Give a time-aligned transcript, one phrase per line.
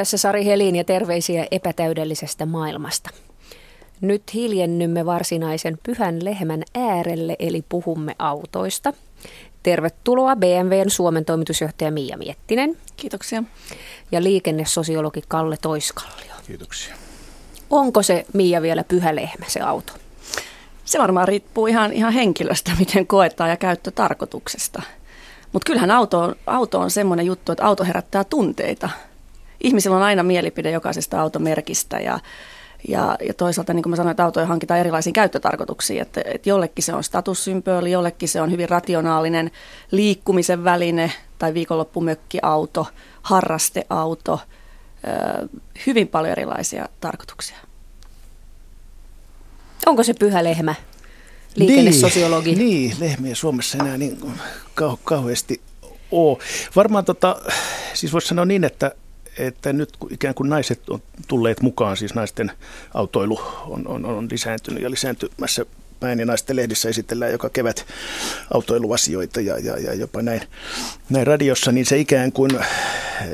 [0.00, 3.10] Tässä Sari Helin ja terveisiä epätäydellisestä maailmasta.
[4.00, 8.92] Nyt hiljennymme varsinaisen pyhän lehmän äärelle, eli puhumme autoista.
[9.62, 12.76] Tervetuloa BMWn Suomen toimitusjohtaja Miia Miettinen.
[12.96, 13.42] Kiitoksia.
[14.12, 16.34] Ja liikennesosiologi Kalle Toiskallio.
[16.46, 16.94] Kiitoksia.
[17.70, 19.92] Onko se Miia vielä pyhä lehmä, se auto?
[20.84, 24.82] Se varmaan riippuu ihan, ihan henkilöstä, miten koetaan ja käyttötarkoituksesta.
[25.52, 28.90] Mutta kyllähän auto on, auto on semmoinen juttu, että auto herättää tunteita.
[29.60, 32.18] Ihmisillä on aina mielipide jokaisesta automerkistä ja,
[32.88, 36.02] ja, ja toisaalta, niin kuin mä sanoin, että autoja hankitaan erilaisiin käyttötarkoituksiin.
[36.02, 39.50] Että, että jollekin se on statussymboli, jollekin se on hyvin rationaalinen
[39.90, 42.86] liikkumisen väline tai viikonloppumökkiauto,
[43.22, 44.40] harrasteauto,
[45.86, 47.56] hyvin paljon erilaisia tarkoituksia.
[49.86, 50.74] Onko se pyhä lehmä,
[51.54, 52.54] liikennesosiologi?
[52.54, 54.18] Niin, niin lehmiä Suomessa enää niin
[54.80, 55.60] kau- kauheasti
[56.10, 56.38] ole.
[56.76, 57.36] Varmaan tota,
[57.94, 58.92] siis voisi sanoa niin, että
[59.46, 62.52] että nyt ikään kuin naiset on tulleet mukaan, siis naisten
[62.94, 65.66] autoilu on, on, on lisääntynyt ja lisääntymässä
[66.00, 67.86] päin ja naisten lehdissä esitellään joka kevät
[68.54, 70.42] autoiluasioita ja, ja, ja jopa näin,
[71.10, 72.50] näin radiossa, niin se ikään kuin,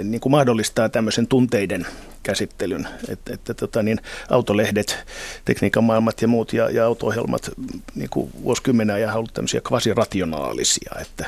[0.05, 1.87] niin kuin mahdollistaa tämmöisen tunteiden
[2.27, 2.89] käsittelyn.
[3.09, 4.01] Että, että tota, niin
[4.31, 4.99] autolehdet,
[5.45, 7.51] tekniikan maailmat ja muut ja, ja auto-ohjelmat
[7.95, 11.27] niin kuin vuosikymmenen ajan ollut tämmöisiä kvasirationaalisia, että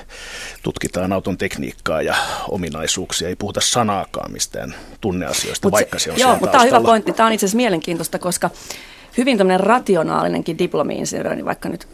[0.62, 2.14] tutkitaan auton tekniikkaa ja
[2.48, 6.80] ominaisuuksia, ei puhuta sanaakaan mistään tunneasioista, Mut vaikka se on Joo, mutta tämä on hyvä
[6.80, 7.12] pointti.
[7.12, 8.50] Tämä on itse asiassa mielenkiintoista, koska
[9.18, 11.88] hyvin tämmöinen rationaalinenkin diplomi-insinööri, vaikka nyt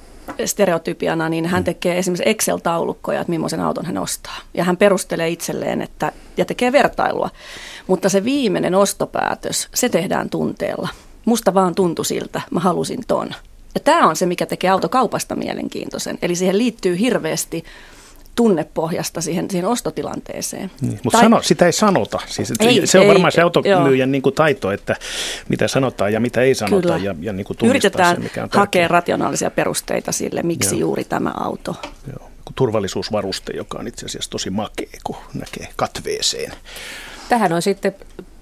[0.44, 1.64] stereotypiana, niin hän mm.
[1.64, 4.36] tekee esimerkiksi Excel-taulukkoja, että millaisen auton hän ostaa.
[4.54, 7.30] Ja hän perustelee itselleen että, ja tekee vertailua.
[7.86, 10.88] Mutta se viimeinen ostopäätös, se tehdään tunteella.
[11.24, 13.34] Musta vaan tuntui siltä, mä halusin ton.
[13.74, 16.18] Ja tämä on se, mikä tekee autokaupasta mielenkiintoisen.
[16.22, 17.64] Eli siihen liittyy hirveästi
[18.34, 20.70] tunnepohjasta siihen, siihen ostotilanteeseen.
[20.80, 21.24] Niin, mutta tai...
[21.24, 22.18] sano, sitä ei sanota.
[22.26, 24.96] Siis, ei, se on ei, varmaan se automyyjän niin kuin taito, että
[25.48, 26.82] mitä sanotaan ja mitä ei sanota.
[26.82, 26.96] Kyllä.
[26.96, 30.80] Ja, ja niin kuin Yritetään se, mikä on hakea rationaalisia perusteita sille, miksi Joo.
[30.80, 31.76] juuri tämä auto.
[32.06, 32.30] Joo.
[32.54, 36.52] Turvallisuusvaruste, joka on itse asiassa tosi makea, kun näkee katveeseen.
[37.28, 37.94] Tähän on sitten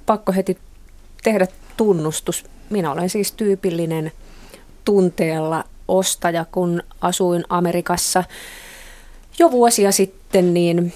[0.06, 0.59] pakko heti
[1.22, 1.47] tehdä
[1.77, 2.45] tunnustus.
[2.71, 4.12] Minä olen siis tyypillinen
[4.84, 8.25] tunteella ostaja, kun asuin Amerikassa–
[9.42, 10.92] jo vuosia sitten, niin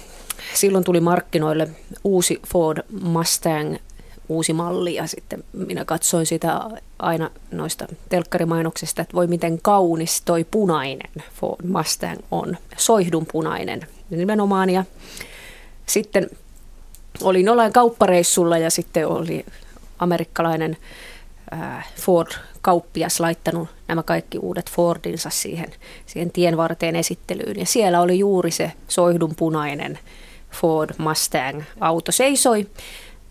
[0.53, 1.67] silloin tuli markkinoille
[2.03, 3.75] uusi Ford Mustang,
[4.29, 6.61] uusi malli ja sitten minä katsoin sitä
[6.99, 14.69] aina noista telkkarimainoksista, että voi miten kaunis toi punainen Ford Mustang on, soihdun punainen nimenomaan
[14.69, 14.83] ja
[15.85, 16.29] sitten
[17.21, 19.45] olin jollain kauppareissulla ja sitten oli
[19.99, 20.77] amerikkalainen
[21.95, 25.73] Ford-kauppias laittanut nämä kaikki uudet Fordinsa siihen,
[26.05, 27.59] siihen tien varteen esittelyyn.
[27.59, 29.99] Ja siellä oli juuri se soihdunpunainen
[30.51, 32.67] Ford Mustang-auto seisoi.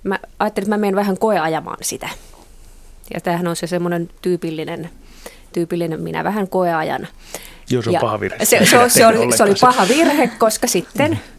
[0.03, 2.09] Mä ajattelin, että mä menen vähän koeajamaan sitä.
[3.15, 4.91] Ja tämähän on se semmoinen tyypillinen,
[5.53, 7.09] tyypillinen minä vähän koeajan.
[7.71, 8.44] Joo, se on ja paha virhe.
[8.44, 11.21] Se, se, se, oli, se oli paha virhe, koska sitten.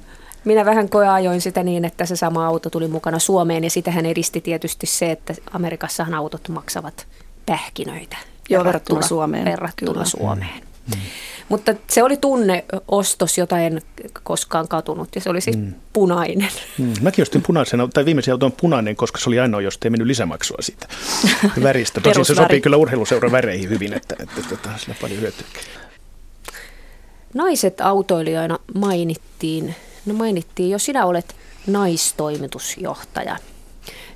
[0.48, 4.42] minä vähän koeajoin sitä niin, että se sama auto tuli mukana Suomeen ja sitähän edisti
[4.42, 7.08] tietysti se, että Amerikassahan autot maksavat
[7.46, 8.18] pähkinöitä.
[8.50, 9.46] Joo, verrattuna Suomeen.
[9.46, 10.06] Verrattuna Kyllä.
[10.06, 10.64] Suomeen.
[10.88, 10.96] Mm.
[10.96, 11.02] mm.
[11.50, 13.82] Mutta se oli tunneostos, jota en
[14.24, 15.74] koskaan katunut, ja se oli siis mm.
[15.94, 16.50] punainen.
[16.78, 16.94] Mm.
[17.02, 20.58] Mäkin ostin punaisena, tai viimeisen auton punainen, koska se oli ainoa, josta ei mennyt lisämaksua
[20.60, 20.88] siitä
[21.64, 22.02] väristä.
[22.02, 25.48] Tosin se sopii kyllä urheiluseuran väreihin hyvin, että, että, että, että sillä paljon hyötyä.
[27.34, 29.76] Naiset autoilijoina mainittiin,
[30.08, 31.36] no mainittiin, jos sinä olet
[31.68, 33.38] naistoimitusjohtaja.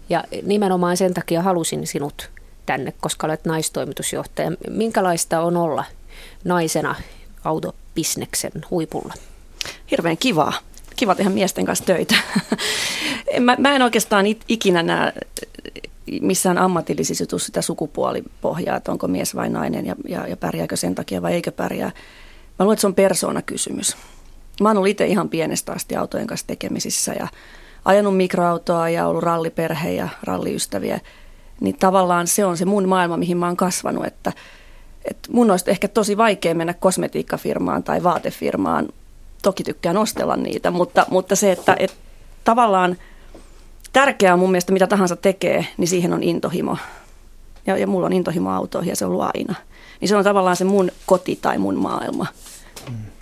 [0.10, 2.30] Ja nimenomaan sen takia halusin sinut
[2.66, 4.52] tänne, koska olet naistoimitusjohtaja.
[4.70, 5.86] Minkälaista on olla
[6.44, 6.96] naisena
[7.44, 9.14] autobisneksen huipulla?
[9.92, 10.54] Hirveän kivaa.
[10.96, 12.16] Kiva tehdä miesten kanssa töitä.
[13.40, 15.14] mä, mä en oikeastaan ikinä näe
[16.22, 20.96] missään ammatillisissa jutussa sitä sukupuolipohjaa, että onko mies vai nainen ja, ja, ja pärjääkö sen
[20.96, 21.92] takia vai eikö pärjää.
[22.60, 23.98] Mä luulen, että se on persoonakysymys.
[24.62, 27.28] Mä oon ollut itse ihan pienestä asti autojen kanssa tekemisissä ja
[27.86, 31.00] ajanut mikroautoa ja ollut ralliperhe ja ralliystäviä–
[31.62, 34.34] niin tavallaan se on se mun maailma, mihin mä oon kasvanut, että,
[35.06, 38.90] että mun olisi ehkä tosi vaikea mennä kosmetiikkafirmaan tai vaatefirmaan.
[39.42, 41.98] Toki tykkään ostella niitä, mutta, mutta se, että, että
[42.44, 42.98] tavallaan
[43.94, 46.78] tärkeää mun mielestä mitä tahansa tekee, niin siihen on intohimo.
[47.66, 49.56] Ja, ja mulla on intohimo autoihin ja se on ollut aina.
[50.02, 52.26] Niin se on tavallaan se mun koti tai mun maailma.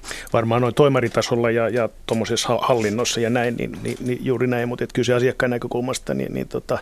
[0.09, 0.29] Mm.
[0.33, 4.85] Varmaan noin toimaritasolla ja, ja tuommoisessa hallinnossa ja näin, niin, niin, niin juuri näin, mutta
[4.93, 6.79] kyllä se asiakkaan näkökulmasta, niin, niin tota,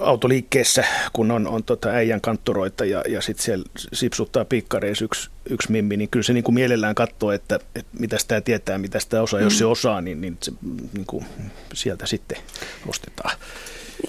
[0.00, 5.72] autoliikkeessä, kun on, on tota äijän kantturoita ja, ja sitten siellä sipsuttaa piikkareissa yksi, yksi
[5.72, 9.22] mimmi, niin kyllä se niin kuin mielellään katsoo, että, että mitä sitä tietää, mitä sitä
[9.22, 9.40] osaa.
[9.40, 9.44] Mm.
[9.44, 10.52] Jos se osaa, niin, niin, se,
[10.92, 11.24] niin kuin
[11.74, 12.38] sieltä sitten
[12.88, 13.36] ostetaan.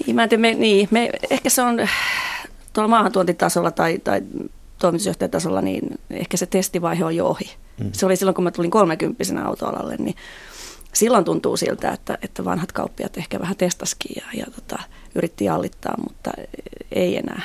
[0.06, 1.88] Niin, mä tiedä, me, niin, me, ehkä se on
[2.74, 4.22] tuolla maahantuontitasolla tai, tai
[4.80, 7.50] toimitusjohtajatasolla, niin ehkä se testivaihe on jo ohi.
[7.80, 7.90] Mm.
[7.94, 10.16] Se oli silloin, kun mä tulin kolmekymppisenä autoalalle, niin
[10.94, 14.84] silloin tuntuu siltä, että, että vanhat kauppiat ehkä vähän testaskin ja, ja tota,
[15.16, 16.32] yritti jallittaa, mutta
[16.92, 17.42] ei enää.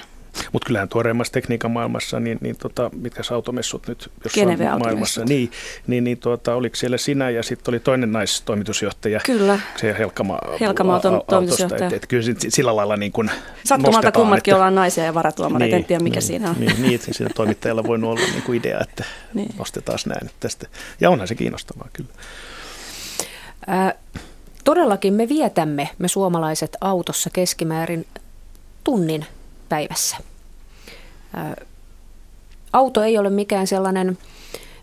[0.53, 5.51] Mutta kyllähän tuoreimmassa tekniikan maailmassa, niin, niin tota, mitkä automessut nyt jossain maailmassa, niin,
[5.87, 9.21] niin, niin tuota, oliko siellä sinä ja sitten oli toinen naistoimitusjohtaja.
[9.27, 9.61] Kyllä.
[9.77, 11.87] Se Helkama, Helkama to- toimitusjohtaja.
[11.87, 13.31] Et, et kyllä sillä lailla niin kuin
[13.65, 16.57] Sattumalta kummatkin että, ollaan naisia ja varatuomareita, niin, en tiedä mikä niin, siinä on.
[16.59, 19.55] Niin, niin siinä toimittajalla voi olla niin kuin idea, että niin.
[19.59, 20.69] nostetaan näin tästä.
[21.01, 22.11] Ja onhan se kiinnostavaa kyllä.
[23.71, 23.95] Äh,
[24.65, 28.07] todellakin me vietämme, me suomalaiset autossa keskimäärin
[28.85, 29.27] tunnin
[29.73, 30.17] päivässä.
[32.73, 34.19] Auto ei ole mikään sellainen,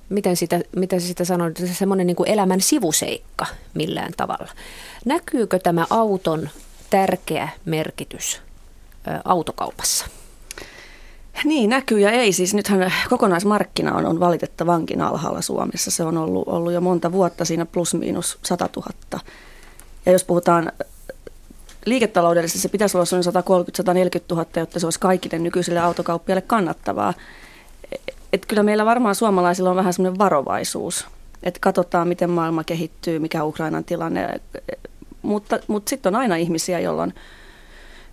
[0.09, 4.51] miten sitä, miten sitä sanoin, semmoinen niin elämän sivuseikka millään tavalla.
[5.05, 6.49] Näkyykö tämä auton
[6.89, 8.41] tärkeä merkitys
[9.25, 10.05] autokaupassa?
[11.43, 12.33] Niin, näkyy ja ei.
[12.33, 15.91] Siis nythän kokonaismarkkina on, on valitettavankin alhaalla Suomessa.
[15.91, 19.23] Se on ollut, ollut jo monta vuotta siinä plus miinus 100 000.
[20.05, 20.71] Ja jos puhutaan
[21.85, 23.05] liiketaloudellisesti se pitäisi olla
[24.19, 27.13] 130-140 000, jotta se olisi kaikille nykyisille autokauppiaille kannattavaa.
[28.33, 31.07] Et kyllä meillä varmaan suomalaisilla on vähän semmoinen varovaisuus,
[31.43, 34.41] että katsotaan miten maailma kehittyy, mikä Ukrainan tilanne,
[35.21, 37.13] mutta, mutta sitten on aina ihmisiä, jolloin,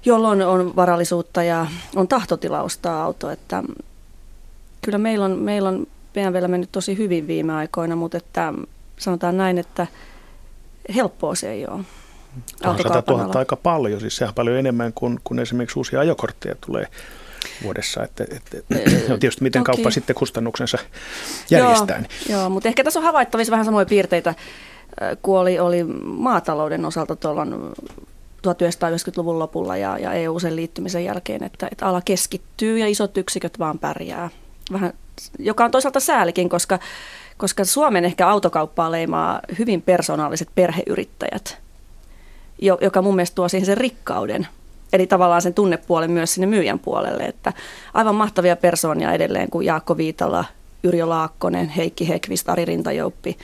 [0.04, 1.66] jolloin on varallisuutta ja
[1.96, 3.62] on tahtotila ostaa auto, että
[4.82, 8.52] kyllä meillä on, meillä on BMWllä mennyt tosi hyvin viime aikoina, mutta että
[8.98, 9.86] sanotaan näin, että
[10.94, 11.84] helppoa se ei ole.
[12.62, 16.86] 100 000 aika paljon, siis sehän paljon enemmän kuin, kuin esimerkiksi uusia ajokortteja tulee
[17.62, 18.02] vuodessa.
[18.02, 18.56] Että, että,
[19.08, 19.76] no tietysti miten Toki.
[19.76, 20.78] kauppa sitten kustannuksensa
[21.50, 22.04] järjestää.
[22.28, 24.34] Joo, joo, mutta ehkä tässä on havaittavissa vähän samoja piirteitä
[25.22, 31.86] kuin oli, oli maatalouden osalta tuolla 1990-luvun lopulla ja, ja EU-sen liittymisen jälkeen, että, että
[31.86, 34.30] ala keskittyy ja isot yksiköt vaan pärjää.
[34.72, 34.92] Vähän,
[35.38, 36.78] joka on toisaalta säälikin, koska,
[37.36, 41.58] koska Suomen ehkä autokauppaa leimaa hyvin persoonalliset perheyrittäjät–
[42.58, 44.46] joka mun mielestä tuo siihen sen rikkauden.
[44.92, 47.52] Eli tavallaan sen tunnepuolen myös sinne myyjän puolelle, että
[47.94, 50.44] aivan mahtavia persoonia edelleen kuin Jaakko Viitala,
[50.82, 53.36] Yrjö Laakkonen, Heikki Hekvist, Ari Rintajouppi,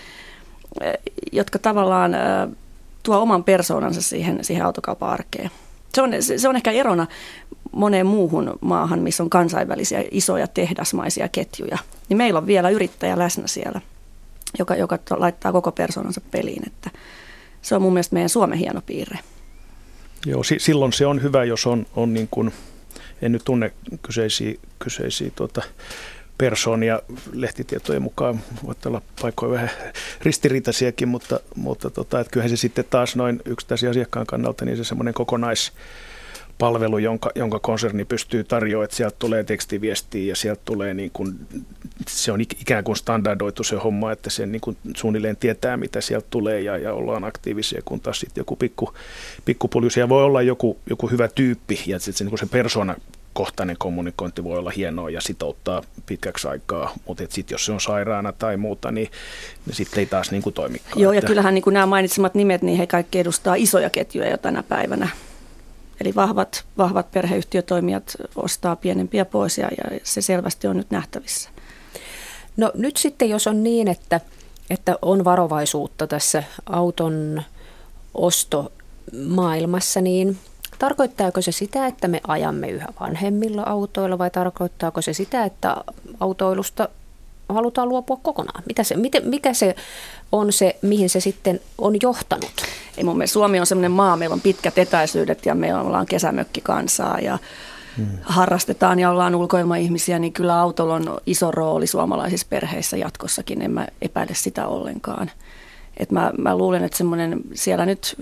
[0.81, 0.93] eh,
[1.33, 2.21] jotka tavallaan eh,
[3.03, 5.51] tuo oman persoonansa siihen, siihen autokaupan arkeen.
[5.95, 7.07] Se on, se on ehkä erona
[7.73, 11.79] moneen muuhun maahan, missä on kansainvälisiä isoja tehdasmaisia ketjuja.
[12.09, 13.81] Niin meillä on vielä yrittäjä läsnä siellä,
[14.59, 16.63] joka, joka laittaa koko persoonansa peliin.
[16.67, 16.91] Että
[17.63, 19.19] se on mun mielestä meidän Suomen hieno piirre.
[20.27, 22.53] Joo, si- silloin se on hyvä, jos on, on niin kuin,
[23.23, 23.73] en nyt tunne
[24.03, 25.63] kyseisiä, kyseisiä tuota,
[26.39, 29.71] persoonia lehtitietojen mukaan, voi olla paikoin vähän
[30.23, 35.15] ristiriitaisiakin, mutta, mutta tota, kyllähän se sitten taas noin yksittäisen asiakkaan kannalta, niin se semmoinen
[35.15, 35.73] kokonais,
[36.59, 41.39] palvelu, jonka, jonka konserni pystyy tarjoamaan, että sieltä tulee tekstiviestiä ja sieltä tulee niin kuin,
[42.09, 46.27] se on ikään kuin standardoitu se homma, että se niin kuin suunnilleen tietää, mitä sieltä
[46.31, 48.95] tulee ja, ja ollaan aktiivisia, kun taas sitten joku pikku,
[49.45, 52.95] pikkupulju, siellä voi olla joku, joku hyvä tyyppi ja sitten se, niin se persona
[53.33, 58.33] kohtainen kommunikointi voi olla hienoa ja sitouttaa pitkäksi aikaa, mutta sitten jos se on sairaana
[58.33, 59.11] tai muuta, niin,
[59.67, 61.01] niin sitten ei taas niin kuin toimikaan.
[61.01, 64.37] Joo, ja kyllähän niin kuin nämä mainitsemat nimet, niin he kaikki edustaa isoja ketjuja jo
[64.37, 65.09] tänä päivänä.
[66.03, 71.51] Eli vahvat, vahvat perheyhtiötoimijat ostaa pienempiä pois ja, ja se selvästi on nyt nähtävissä.
[72.57, 74.21] No nyt sitten, jos on niin, että,
[74.71, 77.43] että on varovaisuutta tässä auton
[78.15, 80.39] ostomaailmassa, niin
[80.79, 85.77] tarkoittaako se sitä, että me ajamme yhä vanhemmilla autoilla vai tarkoittaako se sitä, että
[86.21, 86.89] autoilusta
[87.55, 88.63] halutaan luopua kokonaan?
[88.67, 89.77] Mitä se, miten, mikä se
[90.33, 92.53] on se, mihin se sitten on johtanut?
[92.97, 97.19] Ei mun mielestä Suomi on sellainen maa, meillä on pitkät etäisyydet ja me ollaan kesämökkikansaa
[97.19, 97.39] ja
[97.97, 98.07] hmm.
[98.23, 103.87] harrastetaan ja ollaan ulkoilmaihmisiä, niin kyllä autolla on iso rooli suomalaisissa perheissä jatkossakin, en mä
[104.03, 105.31] epäile sitä ollenkaan.
[105.97, 108.17] Et mä, mä luulen, että semmoinen siellä nyt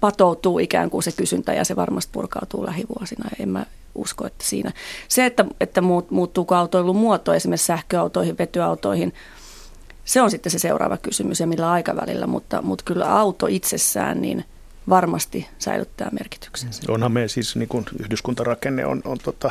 [0.00, 3.30] patoutuu ikään kuin se kysyntä ja se varmasti purkautuu lähivuosina.
[3.40, 4.72] En mä usko, että siinä.
[5.08, 5.80] Se, että, että
[6.10, 9.14] muuttuuko autoilun muoto esimerkiksi sähköautoihin, vetyautoihin,
[10.04, 14.44] se on sitten se seuraava kysymys ja millä aikavälillä, mutta, mutta kyllä auto itsessään niin
[14.88, 16.82] varmasti säilyttää merkityksensä.
[16.88, 19.50] Onhan me siis niin kuin yhdyskuntarakenne on, on tota,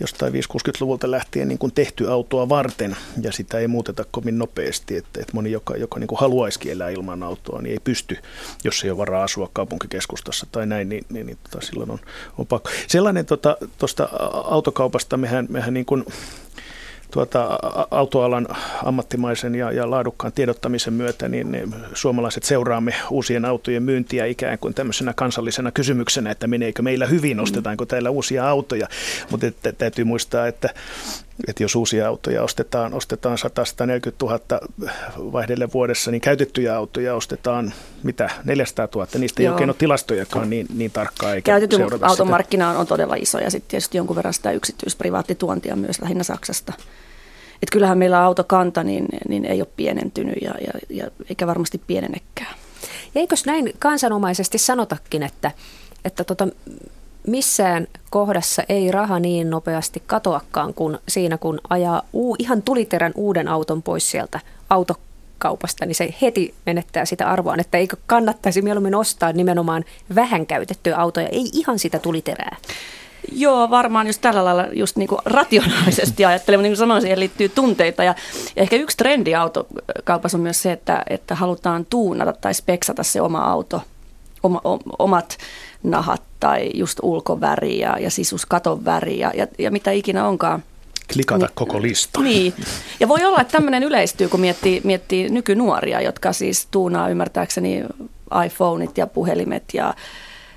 [0.00, 4.96] jostain 5-60-luvulta lähtien niin kuin tehty autoa varten ja sitä ei muuteta kovin nopeasti.
[4.96, 6.18] Että, että moni, joka, joka niin kuin
[6.70, 8.16] elää ilman autoa, niin ei pysty,
[8.64, 11.98] jos ei ole varaa asua kaupunkikeskustassa tai näin, niin, niin, niin tota, silloin on,
[12.38, 12.70] on pakko.
[12.86, 14.08] Sellainen tuosta tota,
[14.44, 16.04] autokaupasta, mehän, mehän niin kuin,
[17.10, 17.58] tuota,
[17.90, 18.46] autoalan
[18.84, 24.74] ammattimaisen ja, ja laadukkaan tiedottamisen myötä, niin, niin suomalaiset seuraamme uusien autojen myyntiä ikään kuin
[24.74, 28.88] tämmöisenä kansallisena kysymyksenä, että meneekö meillä hyvin, ostetaanko täällä uusia autoja.
[29.30, 29.46] Mutta
[29.78, 30.74] täytyy muistaa, että
[31.48, 34.40] että jos uusia autoja ostetaan, ostetaan 140 000
[35.32, 39.08] vaihdelle vuodessa, niin käytettyjä autoja ostetaan mitä 400 000.
[39.18, 39.50] Niistä Joo.
[39.50, 41.34] ei oikein ole tilastojakaan niin, niin tarkkaa.
[41.34, 46.00] Eikä Käytetty automarkkina on, on todella iso ja sitten tietysti jonkun verran sitä yksityisprivaattituontia myös
[46.00, 46.72] lähinnä Saksasta.
[47.62, 52.54] Et kyllähän meillä autokanta niin, niin ei ole pienentynyt ja, ja, ja eikä varmasti pienenekään.
[53.14, 55.50] Ja eikös näin kansanomaisesti sanotakin, että,
[56.04, 56.48] että tota,
[57.26, 63.48] missään kohdassa ei raha niin nopeasti katoakaan kuin siinä, kun ajaa uu, ihan tuliterän uuden
[63.48, 64.40] auton pois sieltä
[64.70, 70.96] autokaupasta, niin se heti menettää sitä arvoa, että eikö kannattaisi mieluummin ostaa nimenomaan vähän käytettyjä
[70.96, 72.56] autoja, ei ihan sitä tuliterää.
[73.32, 77.48] Joo, varmaan just tällä lailla just niin kuin rationaalisesti ajattelen, niin kuin sanoin, siihen liittyy
[77.48, 78.04] tunteita.
[78.04, 78.14] Ja,
[78.56, 83.20] ja ehkä yksi trendi autokaupassa on myös se, että, että halutaan tuunata tai speksata se
[83.20, 83.82] oma auto,
[84.42, 84.60] oma,
[84.98, 85.38] omat
[85.82, 90.62] nahat tai just ulkoväri ja, ja sisuskaton väri ja, ja, ja mitä ikinä onkaan.
[91.12, 92.20] Klikata niin, koko lista.
[92.20, 92.54] Niin.
[93.00, 97.84] Ja voi olla, että tämmöinen yleistyy, kun miettii, miettii nykynuoria, jotka siis tuunaa ymmärtääkseni
[98.46, 99.94] iPhoneit ja puhelimet ja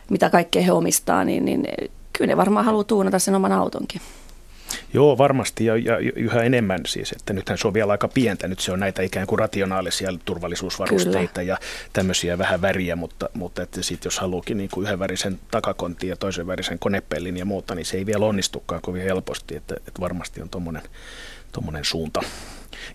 [0.10, 1.66] mitä kaikkea he omistaa, niin, niin
[2.14, 4.02] kyllä ne varmaan haluaa tuunata sen oman autonkin.
[4.94, 8.60] Joo, varmasti ja, ja yhä enemmän siis, että nythän se on vielä aika pientä, nyt
[8.60, 11.48] se on näitä ikään kuin rationaalisia turvallisuusvarusteita Kyllä.
[11.48, 11.58] ja
[11.94, 16.16] tämmöisiä vähän väriä, mutta, mutta että sit jos haluukin niin kuin yhden värisen takakontin ja
[16.16, 20.42] toisen värisen konepellin ja muuta, niin se ei vielä onnistukaan kovin helposti, että, että varmasti
[20.42, 22.22] on tuommoinen suunta.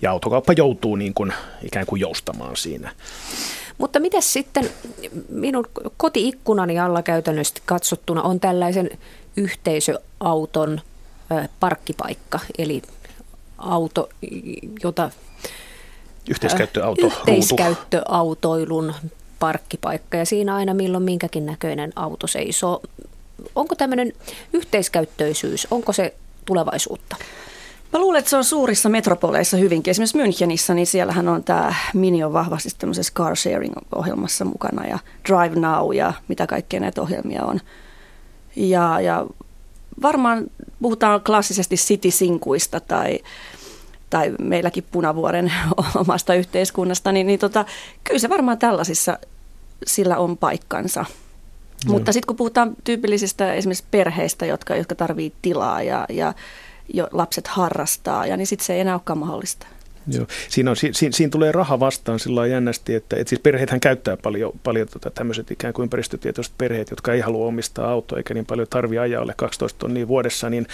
[0.02, 1.32] Ja autokauppa joutuu niin kuin,
[1.62, 2.90] ikään kuin joustamaan siinä.
[3.78, 4.70] Mutta miten sitten
[5.28, 8.90] minun kotiikkunani alla käytännössä katsottuna on tällaisen
[9.36, 10.80] yhteisöauton
[11.60, 12.82] parkkipaikka, eli
[13.58, 14.08] auto,
[14.82, 15.10] jota
[16.30, 18.94] Yhteiskäyttöauto, yhteiskäyttöautoilun
[19.38, 22.82] parkkipaikka ja siinä aina milloin minkäkin näköinen auto seisoo.
[23.54, 24.12] Onko tämmöinen
[24.52, 26.14] yhteiskäyttöisyys, onko se
[26.44, 27.16] tulevaisuutta?
[27.92, 29.90] Mä luulen, että se on suurissa metropoleissa hyvinkin.
[29.90, 34.98] Esimerkiksi Münchenissä, niin siellähän on tämä Mini on vahvasti tämmöisessä car sharing-ohjelmassa mukana ja
[35.28, 37.60] Drive Now ja mitä kaikkea näitä ohjelmia on.
[38.56, 39.26] Ja, ja
[40.02, 40.44] varmaan
[40.84, 43.18] puhutaan klassisesti city-sinkuista tai,
[44.10, 45.52] tai meilläkin Punavuoren
[45.94, 47.64] omasta yhteiskunnasta, niin, niin tota,
[48.04, 49.18] kyllä se varmaan tällaisissa
[49.86, 51.04] sillä on paikkansa.
[51.84, 51.92] Joo.
[51.94, 56.34] Mutta sitten kun puhutaan tyypillisistä esimerkiksi perheistä, jotka, jotka tarvii tilaa ja, ja
[56.94, 59.66] jo lapset harrastaa, ja niin sitten se ei enää olekaan mahdollista.
[60.06, 60.26] Joo.
[60.48, 64.52] Siinä, on, siinä, siinä tulee raha vastaan sillä jännästi, että, että siis perheethän käyttää paljon,
[64.62, 68.66] paljon tota, tämmöiset ikään kuin ympäristötietoiset perheet, jotka ei halua omistaa autoa eikä niin paljon
[68.70, 70.66] tarvi ajaa alle 12 tonnia vuodessa, niin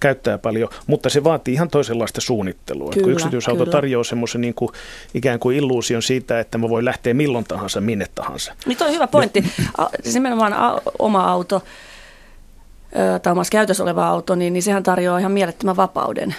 [0.00, 2.90] käyttää paljon, mutta se vaatii ihan toisenlaista suunnittelua.
[2.90, 3.72] Kyllä, kun yksityisauto kyllä.
[3.72, 4.70] tarjoaa semmoisen niin kuin,
[5.14, 8.54] ikään kuin illuusion siitä, että mä voin lähteä milloin tahansa, minne tahansa.
[8.66, 9.44] Niin on hyvä pointti.
[10.02, 10.54] Siis nimenomaan
[10.98, 11.62] oma auto
[13.22, 16.34] tai omassa käytössä oleva auto, niin, niin sehän tarjoaa ihan mielettömän vapauden.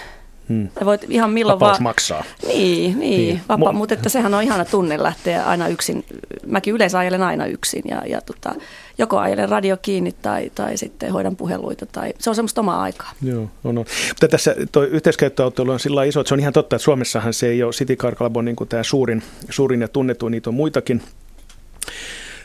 [0.50, 0.68] Hmm.
[0.80, 1.82] Ja voit ihan milloin Vapaus vaan...
[1.82, 2.24] maksaa.
[2.46, 3.40] Niin, niin, niin.
[3.48, 6.04] Vapa- mutta että sehän on ihana tunne lähteä aina yksin.
[6.46, 8.54] Mäkin yleensä ajelen aina yksin ja, ja tota,
[8.98, 11.86] joko ajelen radio kiinni tai, tai sitten hoidan puheluita.
[11.86, 13.12] Tai, se on semmoista omaa aikaa.
[13.22, 13.84] Joo, on, on.
[14.08, 17.48] Mutta tässä tuo yhteiskäyttöautoilu on sillä iso, että se on ihan totta, että Suomessahan se
[17.48, 21.02] ei ole City Car Club on niin tämä suurin, suurin ja tunnettu, niitä on muitakin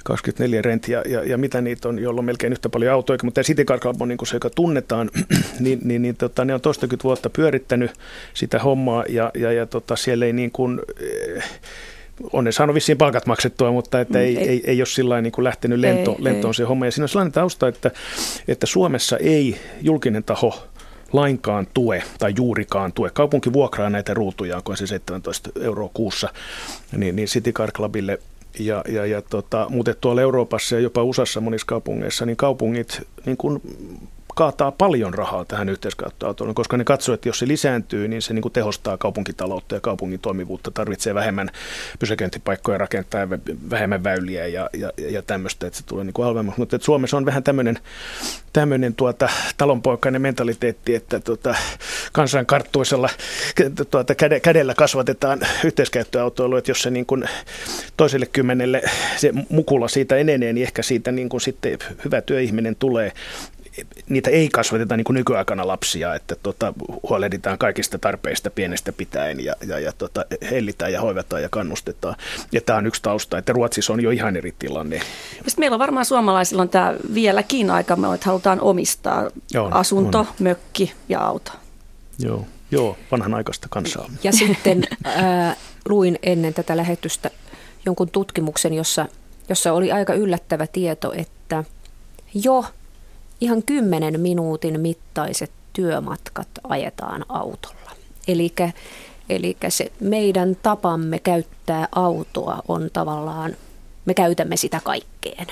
[0.05, 3.41] 24 rent ja, ja, ja mitä niitä on, joilla on melkein yhtä paljon autoja, mutta
[3.41, 5.09] City Car Club on niin se, joka tunnetaan,
[5.59, 7.91] niin, niin, niin tota, ne on toistakymmentä vuotta pyörittänyt
[8.33, 11.43] sitä hommaa ja, ja, ja tota, siellä ei niin kuin, eh,
[12.33, 15.21] on ne saanut vissiin palkat maksettua, mutta että ei, mm, ei, ei, ei ole sillä
[15.21, 16.55] niin kuin lähtenyt lento, ei, lentoon ei.
[16.55, 16.85] se homma.
[16.85, 17.91] Ja siinä on sellainen tausta, että,
[18.47, 20.63] että Suomessa ei julkinen taho
[21.13, 23.09] lainkaan tue tai juurikaan tue.
[23.09, 26.29] Kaupunki vuokraa näitä ruutuja, kun se 17 euroa kuussa,
[26.97, 28.19] niin, niin City Car Clubille
[28.59, 33.37] ja, ja, ja tota, mutta tuolla Euroopassa ja jopa USAssa monissa kaupungeissa, niin kaupungit niin
[33.37, 33.61] kun
[34.35, 38.41] kaataa paljon rahaa tähän yhteiskäyttöautoon, koska ne katsoo, että jos se lisääntyy, niin se niin
[38.41, 41.49] kuin tehostaa kaupunkitaloutta ja kaupungin toimivuutta, tarvitsee vähemmän
[41.99, 43.29] pysäköintipaikkoja rakentaa ja
[43.69, 46.59] vähemmän väyliä ja, ja, ja tämmöistä, että se tulee niin kuin halvemmaksi.
[46.59, 47.79] Mutta Suomessa on vähän tämmöinen,
[48.53, 51.55] tämmöinen tuota, talonpoikainen mentaliteetti, että tuota,
[52.11, 53.09] kansankarttuisella
[53.91, 57.23] tuota, käde, kädellä kasvatetaan yhteiskäyttöautoilua, että jos se niin kuin
[57.97, 58.81] toiselle kymmenelle
[59.17, 63.11] se mukula siitä enenee, niin ehkä siitä niin kuin sitten hyvä työihminen tulee
[64.09, 66.73] niitä ei kasvateta niin kuin nykyaikana lapsia, että tota,
[67.09, 72.15] huolehditaan kaikista tarpeista pienestä pitäen ja, ja, ja tota, hellitään ja hoivataan ja kannustetaan.
[72.51, 74.99] Ja tämä on yksi tausta, että Ruotsissa on jo ihan eri tilanne.
[75.33, 80.27] Sitten meillä on varmaan suomalaisilla on tämä vieläkin aika, että halutaan omistaa on, asunto, on.
[80.39, 81.51] mökki ja auto.
[82.19, 82.45] Joo.
[82.71, 84.09] Joo, vanhanaikaista kansaa.
[84.23, 85.55] Ja sitten ää,
[85.89, 87.31] luin ennen tätä lähetystä
[87.85, 89.05] jonkun tutkimuksen, jossa,
[89.49, 91.63] jossa oli aika yllättävä tieto, että
[92.33, 92.65] jo
[93.45, 97.91] ihan kymmenen minuutin mittaiset työmatkat ajetaan autolla.
[99.29, 103.55] Eli se meidän tapamme käyttää autoa on tavallaan,
[104.05, 105.47] me käytämme sitä kaikkeen.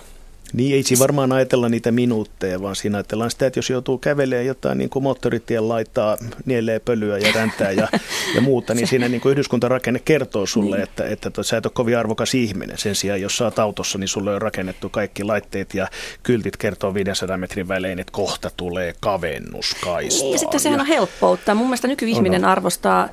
[0.53, 4.45] Niin ei siinä varmaan ajatella niitä minuutteja, vaan siinä ajatellaan sitä, että jos joutuu kävelemään
[4.45, 7.87] jotain niin kuin moottoritien laittaa, nielee pölyä ja räntää ja,
[8.35, 10.83] ja muuta, niin siinä niin kuin yhdyskuntarakenne kertoo sulle, niin.
[10.83, 12.77] että, että, että sä et ole kovin arvokas ihminen.
[12.77, 15.87] Sen sijaan, jos sä oot autossa, niin sulle on rakennettu kaikki laitteet ja
[16.23, 20.23] kyltit kertoo 500 metrin välein, että kohta tulee kavennuskaista.
[20.23, 21.55] Niin, sitten sehän on helppoutta.
[21.55, 23.09] Mun mielestä nykyihminen on, arvostaa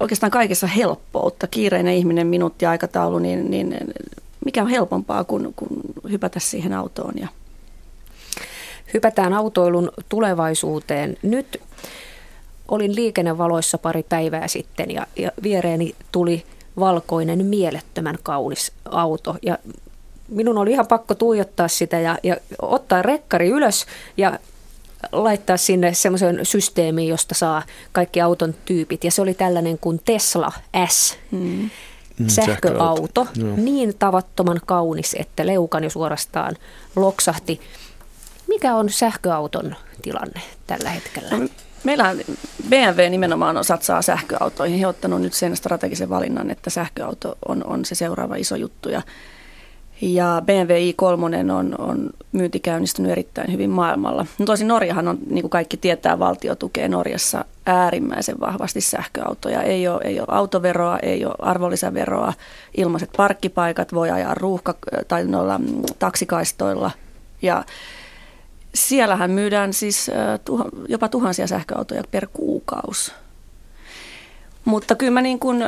[0.00, 1.46] oikeastaan kaikessa helppoutta.
[1.46, 3.76] Kiireinen ihminen, minuutti aikataulu, niin, niin
[4.44, 5.70] mikä on helpompaa kuin, kuin
[6.10, 7.14] hypätä siihen autoon.
[7.16, 7.28] Ja...
[8.94, 11.16] Hypätään autoilun tulevaisuuteen.
[11.22, 11.60] Nyt
[12.68, 16.44] olin liikennevaloissa pari päivää sitten ja, ja viereeni tuli
[16.78, 19.58] valkoinen mielettömän kaunis auto ja
[20.28, 24.38] minun oli ihan pakko tuijottaa sitä ja, ja ottaa rekkari ylös ja
[25.12, 29.04] laittaa sinne semmoisen systeemiin, josta saa kaikki auton tyypit.
[29.04, 30.52] Ja se oli tällainen kuin Tesla
[30.88, 31.18] S.
[31.32, 31.70] Hmm.
[32.18, 33.56] Mm, sähköauto, sähköauto.
[33.56, 36.56] niin tavattoman kaunis, että leukan jo suorastaan
[36.96, 37.60] loksahti.
[38.48, 41.38] Mikä on sähköauton tilanne tällä hetkellä?
[41.38, 41.48] No,
[41.84, 42.16] meillä
[42.68, 44.78] BMW nimenomaan on satsaa sähköautoihin.
[44.78, 48.88] He ovat ottanut nyt sen strategisen valinnan, että sähköauto on, on se seuraava iso juttu.
[48.88, 49.02] Ja
[50.02, 54.26] ja BMW i3 on, on myynti käynnistynyt erittäin hyvin maailmalla.
[54.38, 59.62] No tosin Norjahan on, niin kuin kaikki tietää, valtio tukee Norjassa äärimmäisen vahvasti sähköautoja.
[59.62, 62.32] Ei ole, ei ole autoveroa, ei ole arvonlisäveroa,
[62.76, 65.60] ilmaiset parkkipaikat, voi ajaa ruuhka- tai noilla
[65.98, 66.90] taksikaistoilla.
[67.42, 67.64] Ja
[68.74, 70.10] siellähän myydään siis
[70.88, 73.12] jopa tuhansia sähköautoja per kuukausi.
[74.64, 75.64] Mutta kyllä mä niin kuin,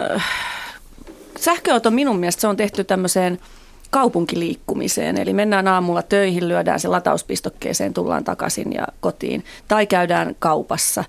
[1.39, 3.39] sähköauto minun mielestä se on tehty tämmöiseen–
[3.95, 5.19] kaupunkiliikkumiseen.
[5.19, 9.45] Eli mennään aamulla töihin, lyödään se latauspistokkeeseen, tullaan takaisin ja kotiin.
[9.69, 11.05] Tai käydään kaupassa.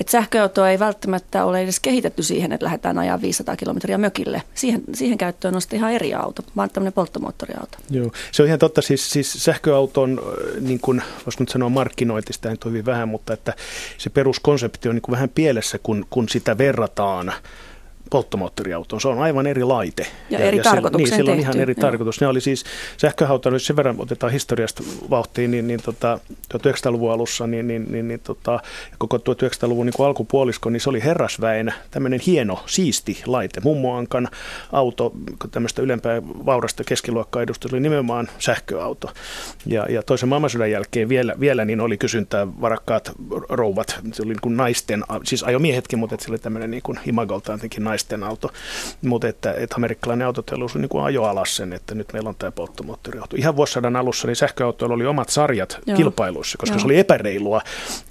[0.00, 4.42] Et sähköautoa ei välttämättä ole edes kehitetty siihen, että lähdetään ajaa 500 kilometriä mökille.
[4.54, 7.78] Siihen, siihen käyttöön on sitten ihan eri auto, vaan tämmöinen polttomoottoriauto.
[7.90, 8.82] Joo, se on ihan totta.
[8.82, 10.20] Siis, siis sähköauton,
[10.60, 13.54] niin kuin voisi nyt sanoa markkinointista, ei toimi vähän, mutta että
[13.98, 17.32] se peruskonsepti on niin kuin vähän pielessä, kun, kun sitä verrataan–
[18.10, 19.00] polttomoottoriautoon.
[19.00, 20.06] Se on aivan eri laite.
[20.30, 21.80] Ja, ja eri ja tarkoitukseen Niin, sillä on ihan eri Joo.
[21.80, 22.20] tarkoitus.
[22.20, 22.64] Ne oli siis
[22.96, 26.18] sähköauto, nyt sen verran otetaan historiasta vauhtiin, niin, niin tota,
[26.54, 28.60] 1900-luvun alussa, niin, niin, niin, niin tota,
[28.98, 33.60] koko 1900-luvun niin alkupuolisko, niin se oli herrasväen tämmöinen hieno, siisti laite.
[33.64, 34.28] Mummoankan
[34.72, 35.12] auto,
[35.50, 39.10] tämmöistä ylempää vaurasta keskiluokkaa edusta, oli nimenomaan sähköauto.
[39.66, 43.12] Ja, ja toisen maailmansodan jälkeen vielä, vielä niin oli kysyntää varakkaat
[43.48, 47.60] rouvat, se oli niin kuin naisten, siis ajomiehetkin, mutta se oli tämmöinen niin kuin imagoltaan
[47.78, 47.93] naisten
[48.26, 48.52] auto.
[49.02, 52.50] Mutta että, että amerikkalainen autoteollisuus niin kuin ajo alas sen, että nyt meillä on tämä
[52.50, 53.36] polttomoottoriauto.
[53.36, 55.96] Ihan vuosisadan alussa niin sähköautoilla oli omat sarjat Joo.
[55.96, 56.80] kilpailuissa, koska Joo.
[56.80, 57.62] se oli epäreilua,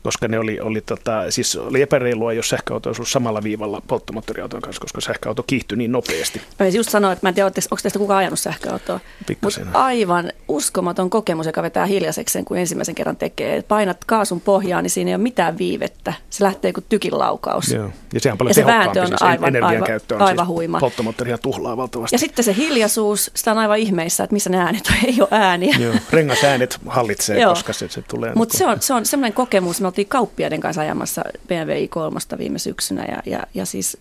[0.03, 4.81] koska ne oli, oli, tota, siis oli epäreilua, jos sähköauto olisi samalla viivalla polttomoottoriauton kanssa,
[4.81, 6.41] koska sähköauto kiihtyi niin nopeasti.
[6.59, 8.99] Mä just sanoa, että mä en tiedä, onko teistä kukaan ajanut sähköautoa.
[9.41, 13.61] Mutta aivan uskomaton kokemus, joka vetää hiljaiseksi kun ensimmäisen kerran tekee.
[13.61, 16.13] Painat kaasun pohjaan, niin siinä ei ole mitään viivettä.
[16.29, 17.71] Se lähtee kuin tykin laukaus.
[17.71, 17.89] Joo.
[18.13, 20.79] Ja sehän on paljon ja se vääntö on aivan, aivan, käyttö on aivan siis huima.
[20.79, 22.15] polttomoottoria tuhlaa valtavasti.
[22.15, 25.29] Ja sitten se hiljaisuus, sitä on aivan ihmeissä, että missä ne äänet on, ei ole
[25.31, 25.75] ääniä.
[25.79, 27.51] Joo, rengasäänet hallitsee, Joo.
[27.51, 28.31] koska se, se tulee.
[28.35, 32.59] Mutta se on, se on semmoinen kokemus, me oltiin kauppiaiden kanssa ajamassa BMW i3 viime
[32.59, 33.97] syksynä ja, ja, ja siis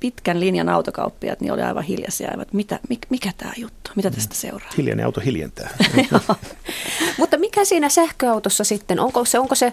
[0.00, 4.34] pitkän linjan autokauppiat niin oli aivan hiljaisia, että mitä, mikä, mikä tämä juttu, mitä tästä
[4.34, 4.70] seuraa.
[4.76, 5.70] Hiljainen auto hiljentää.
[7.18, 9.72] Mutta mikä siinä sähköautossa sitten, onko se, onko se,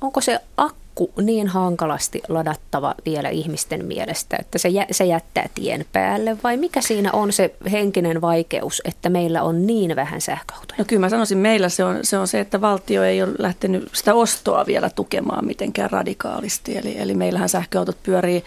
[0.00, 5.48] onko se akku akku niin hankalasti ladattava vielä ihmisten mielestä, että se, jä, se jättää
[5.54, 6.36] tien päälle?
[6.44, 10.78] Vai mikä siinä on se henkinen vaikeus, että meillä on niin vähän sähköautoja?
[10.78, 13.90] No kyllä mä sanoisin, meillä se on se, on se että valtio ei ole lähtenyt
[13.92, 16.78] sitä ostoa vielä tukemaan mitenkään radikaalisti.
[16.78, 18.44] Eli, eli meillähän sähköautot pyörii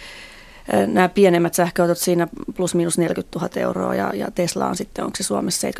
[0.73, 5.05] eh, nämä pienemmät sähköautot siinä plus minus 40 000 euroa ja, ja Tesla on sitten,
[5.05, 5.71] onko se Suomessa 70-80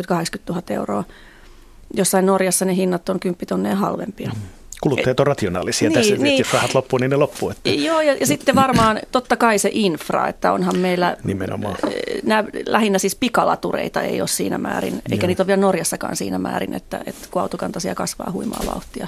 [0.50, 1.04] 000 euroa.
[1.94, 4.32] Jossain Norjassa ne hinnat on 10 tonneja halvempia.
[4.36, 6.38] Mm kuluttajat on rationaalisia niin, tässä, niin.
[6.38, 7.50] jos rahat loppuu, niin ne loppuu.
[7.50, 7.70] Että.
[7.70, 11.76] Joo, ja, ja sitten varmaan totta kai se infra, että onhan meillä Nimenomaan.
[12.24, 15.28] Nämä, lähinnä siis pikalatureita ei ole siinä määrin, eikä Joo.
[15.28, 19.08] niitä ole vielä Norjassakaan siinä määrin, että, että kun autokantaisia kasvaa huimaa vauhtia.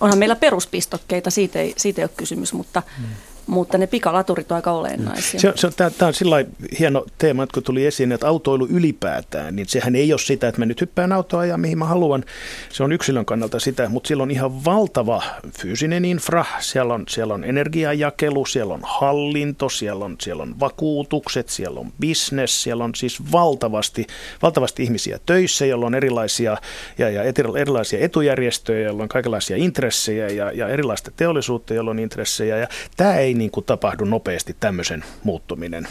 [0.00, 3.06] Onhan meillä peruspistokkeita, siitä ei, siitä ei ole kysymys, mutta, hmm.
[3.48, 5.40] Mutta ne pikalaturit on aika olennaisia.
[5.40, 6.44] Se, se, tämä, on sillä
[6.78, 10.66] hieno teema, kun tuli esiin, että autoilu ylipäätään, niin sehän ei ole sitä, että mä
[10.66, 12.24] nyt hyppään autoa ja mihin mä haluan.
[12.72, 15.22] Se on yksilön kannalta sitä, mutta sillä on ihan valtava
[15.58, 21.48] fyysinen infra, siellä on, siellä on energiajakelu, siellä on hallinto, siellä on, siellä on vakuutukset,
[21.48, 24.06] siellä on business, siellä on siis valtavasti,
[24.42, 26.56] valtavasti ihmisiä töissä, joilla on erilaisia,
[26.98, 27.22] ja, ja
[27.58, 32.58] erilaisia etujärjestöjä, joilla on kaikenlaisia intressejä ja, ja erilaista teollisuutta, jolla on intressejä.
[32.58, 35.88] Ja tämä ei niin kuin tapahdu nopeasti tämmöisen muuttuminen.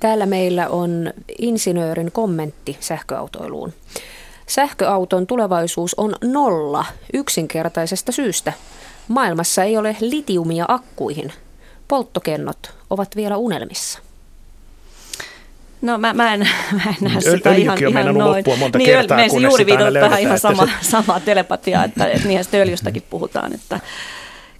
[0.00, 3.72] Täällä meillä on insinöörin kommentti sähköautoiluun.
[4.46, 8.52] Sähköauton tulevaisuus on nolla yksinkertaisesta syystä.
[9.08, 11.32] Maailmassa ei ole litiumia akkuihin.
[11.88, 13.98] Polttokennot ovat vielä unelmissa.
[15.82, 16.40] No mä, mä, en,
[16.84, 18.36] mä en näe sitä Öljykin ihan, on ihan noin.
[18.36, 22.06] loppua monta niin, kertaa, me juuri sitä aina vähän ihan sama, se- sama telepatiaa, että,
[22.06, 23.54] että niinhän sitä öljystäkin puhutaan.
[23.54, 23.80] Että,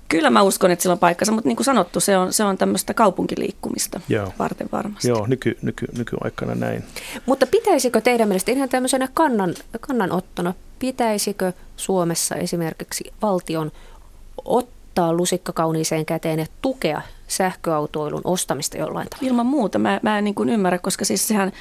[0.08, 2.58] kyllä mä uskon, että sillä on paikkansa, mutta niin kuin sanottu, se on, se on
[2.58, 4.32] tämmöistä kaupunkiliikkumista Joo.
[4.38, 5.08] varten varmasti.
[5.08, 6.84] Joo, nyky, nyky, nykyaikana näin.
[7.26, 13.72] Mutta pitäisikö teidän mielestä ihan tämmöisenä kannan, kannanottona, pitäisikö Suomessa esimerkiksi valtion
[14.44, 19.28] ottaa lusikka kauniiseen käteen ja tukea sähköautoilun ostamista jollain tavalla?
[19.28, 19.78] Ilman muuta.
[19.78, 21.52] Mä, mä en niin kuin ymmärrä, koska siis sehän,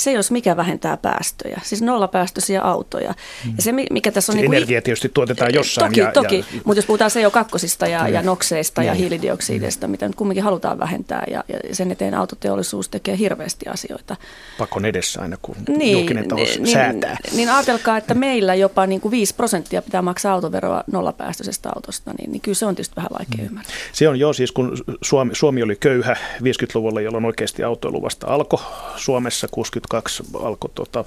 [0.00, 3.14] se jos mikä vähentää päästöjä, siis nollapäästöisiä autoja.
[3.44, 3.52] Mm.
[3.56, 4.34] Ja se, mi- mikä tässä on...
[4.36, 5.90] Se niin kuin- energia tietysti tuotetaan jossain.
[5.92, 6.36] Toki, ja, toki.
[6.38, 8.26] Ja, mutta jos puhutaan CO2 ja, ja Niin.
[8.26, 9.00] nokseista ja Niin.
[9.00, 14.16] hiilidioksideista, mitä nyt kumminkin halutaan vähentää, ja, ja sen eteen autoteollisuus tekee hirveästi asioita.
[14.58, 15.56] pakon edessä aina, kun
[15.92, 17.16] julkinen talous niin, säätää.
[17.36, 22.32] Niin ajatelkaa, että meillä jopa niin kuin 5 prosenttia pitää maksaa autoveroa nollapäästöisestä autosta, niin,
[22.32, 23.46] niin kyllä se on tietysti vähän vaikea Mm.
[23.46, 23.74] ymmärtää.
[23.92, 28.60] Se on jo siis, kun Suomi, Suomi oli köyhä 50-luvulla, jolloin oikeasti autoilu vasta alkoi
[28.96, 29.48] Suomessa.
[29.90, 31.04] 62 alkoi tota,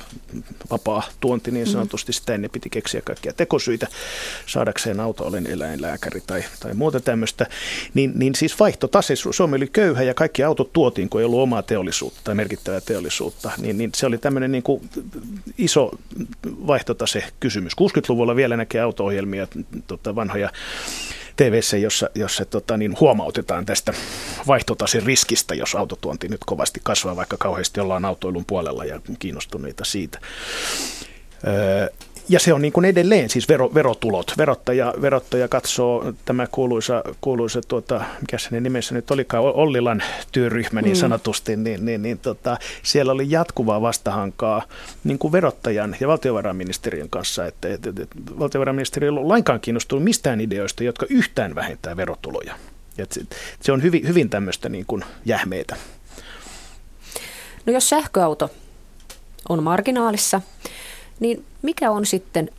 [0.71, 2.13] vapaa tuonti niin sanotusti.
[2.13, 3.87] Sitä ennen piti keksiä kaikkia tekosyitä
[4.45, 7.45] saadakseen auto, olen eläinlääkäri tai, tai muuta tämmöistä.
[7.93, 11.61] Niin, niin siis vaihtotase, Suomi oli köyhä ja kaikki autot tuotiin, kun ei ollut omaa
[11.61, 13.51] teollisuutta tai merkittävää teollisuutta.
[13.57, 14.89] Niin, niin se oli tämmöinen niin kuin
[15.57, 15.91] iso
[16.67, 17.73] vaihtotase kysymys.
[17.73, 19.47] 60-luvulla vielä näkee auto-ohjelmia,
[19.87, 20.49] tota, vanhoja
[21.35, 23.93] tv jossa, jossa tota, niin huomautetaan tästä
[24.47, 30.19] vaihtotasin riskistä, jos autotuonti nyt kovasti kasvaa, vaikka kauheasti ollaan autoilun puolella ja kiinnostuneita siitä.
[31.47, 31.87] Öö,
[32.29, 34.33] ja se on niin kuin edelleen siis vero, verotulot.
[34.38, 40.95] Verottaja, verottaja katsoo tämä kuuluisa, kuuluisa tuota, mikä se nimessä nyt olikaan, Ollilan työryhmä niin
[40.95, 44.63] sanotusti, niin, niin, niin tota, siellä oli jatkuvaa vastahankaa
[45.03, 50.41] niin kuin verottajan ja valtiovarainministeriön kanssa, että, että, että valtiovarainministeri ei ollut lainkaan kiinnostunut mistään
[50.41, 52.55] ideoista, jotka yhtään vähentää verotuloja.
[52.97, 53.21] Et se,
[53.62, 55.75] se on hyvin, hyvin tämmöistä niin kuin jähmeitä.
[57.65, 58.49] No jos sähköauto
[59.49, 60.41] on marginaalissa,
[61.23, 62.49] niin mikä on sitten,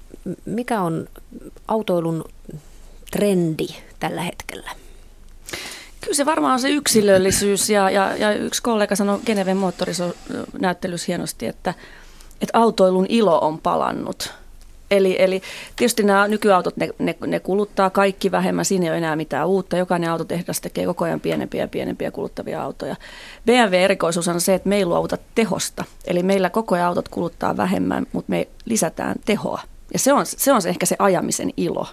[0.44, 1.06] mikä on
[1.68, 2.24] autoilun
[3.10, 3.66] trendi
[4.00, 4.70] tällä hetkellä?
[6.00, 11.46] Kyllä se varmaan on se yksilöllisyys ja, ja, ja yksi kollega sanoi Geneven moottorisonäyttelyssä hienosti,
[11.46, 11.74] että,
[12.40, 14.32] että autoilun ilo on palannut.
[14.90, 15.42] Eli, eli
[15.76, 19.76] tietysti nämä nykyautot, ne, ne, ne kuluttaa kaikki vähemmän, siinä ei ole enää mitään uutta.
[19.76, 22.96] Jokainen autotehdas tekee koko ajan pienempiä ja pienempiä kuluttavia autoja.
[23.46, 25.84] BMW-erikoisuus on se, että me ei luovuta tehosta.
[26.06, 29.60] Eli meillä koko ajan autot kuluttaa vähemmän, mutta me lisätään tehoa.
[29.92, 31.86] Ja se on, se on se ehkä se ajamisen ilo.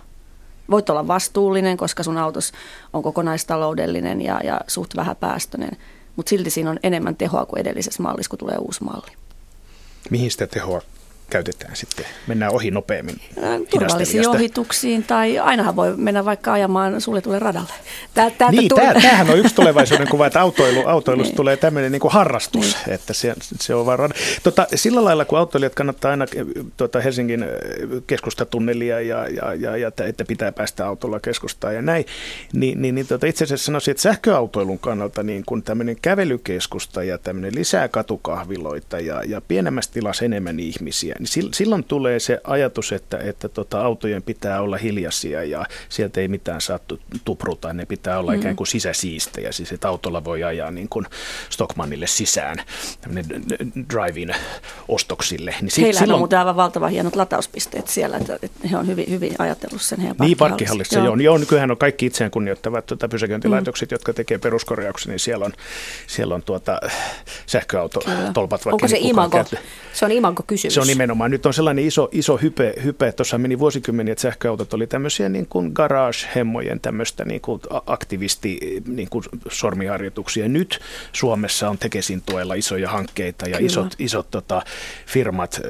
[0.71, 2.51] Voit olla vastuullinen, koska sun autos
[2.93, 5.71] on kokonaistaloudellinen ja, ja suht vähäpäästöinen,
[6.15, 9.11] mutta silti siinä on enemmän tehoa kuin edellisessä mallissa, kun tulee uusi malli.
[10.09, 10.81] Mihin sitä tehoa
[11.31, 12.05] käytetään sitten?
[12.27, 14.31] Mennään ohi nopeammin Turvallisiin hidastelijasta.
[14.31, 17.73] ohituksiin tai ainahan voi mennä vaikka ajamaan suljetulle radalle.
[18.13, 21.91] Täältä, täältä Niin, tuli- tää, tämähän on yksi tulevaisuuden kuva, että autoilu, autoilusta tulee tämmöinen
[21.91, 24.11] niin kuin harrastus, että se, se on vaan...
[24.43, 26.25] Tota, sillä lailla, kun autoilijat kannattaa aina
[26.77, 27.49] tota Helsingin äh,
[28.07, 32.05] keskustatunnelia ja, ja, ja, ja että- että pitää päästä autolla keskustaan ja näin,
[32.53, 37.17] niin, niin, niin tota, itse asiassa sanoisin, että sähköautoilun kannalta niin kun tämmöinen kävelykeskusta ja
[37.17, 42.91] tämmöinen lisää katukahviloita ja, ja pienemmässä tilassa enemmän ihmisiä, niin sil- silloin tulee se ajatus,
[42.91, 47.85] että, että tota, autojen pitää olla hiljaisia ja sieltä ei mitään saa tu- tupruta, ne
[47.85, 48.39] pitää olla mm.
[48.39, 51.05] ikään kuin sisäsiistejä, siis että autolla voi ajaa niin kuin
[51.49, 52.57] Stockmannille sisään,
[53.89, 54.35] drive-in
[54.87, 55.55] ostoksille.
[55.61, 59.05] Niin si- Heillä on muuten aivan valtava hienot latauspisteet siellä, että, että he on hyvin,
[59.09, 61.05] hyvin ajatellut sen heidän Niin, parkkihallissa joo.
[61.05, 61.15] Joo.
[61.15, 61.37] joo.
[61.37, 63.93] Nykyään on kaikki itseään kunnioittavat tuota, pysäköintilaitokset, mm.
[63.93, 65.53] jotka tekee peruskorjauksia, niin siellä on,
[66.07, 66.79] siellä on tuota,
[67.45, 69.45] sähköautotolpat, vaikka Onko se kukaan imago?
[69.93, 70.73] Se on imago kysymys.
[70.73, 71.31] Se on nimenomaan nimenomaan.
[71.31, 73.11] Nyt on sellainen iso, iso hype, hype.
[73.11, 79.09] tuossa meni vuosikymmeniä, että sähköautot oli tämmöisiä niin kuin garage-hemmojen tämmöistä niin kuin aktivisti niin
[79.09, 80.47] kuin sormiharjoituksia.
[80.47, 80.79] Nyt
[81.13, 83.65] Suomessa on Tekesin tuella isoja hankkeita ja Kyllä.
[83.65, 84.61] isot, isot tota,
[85.05, 85.61] firmat,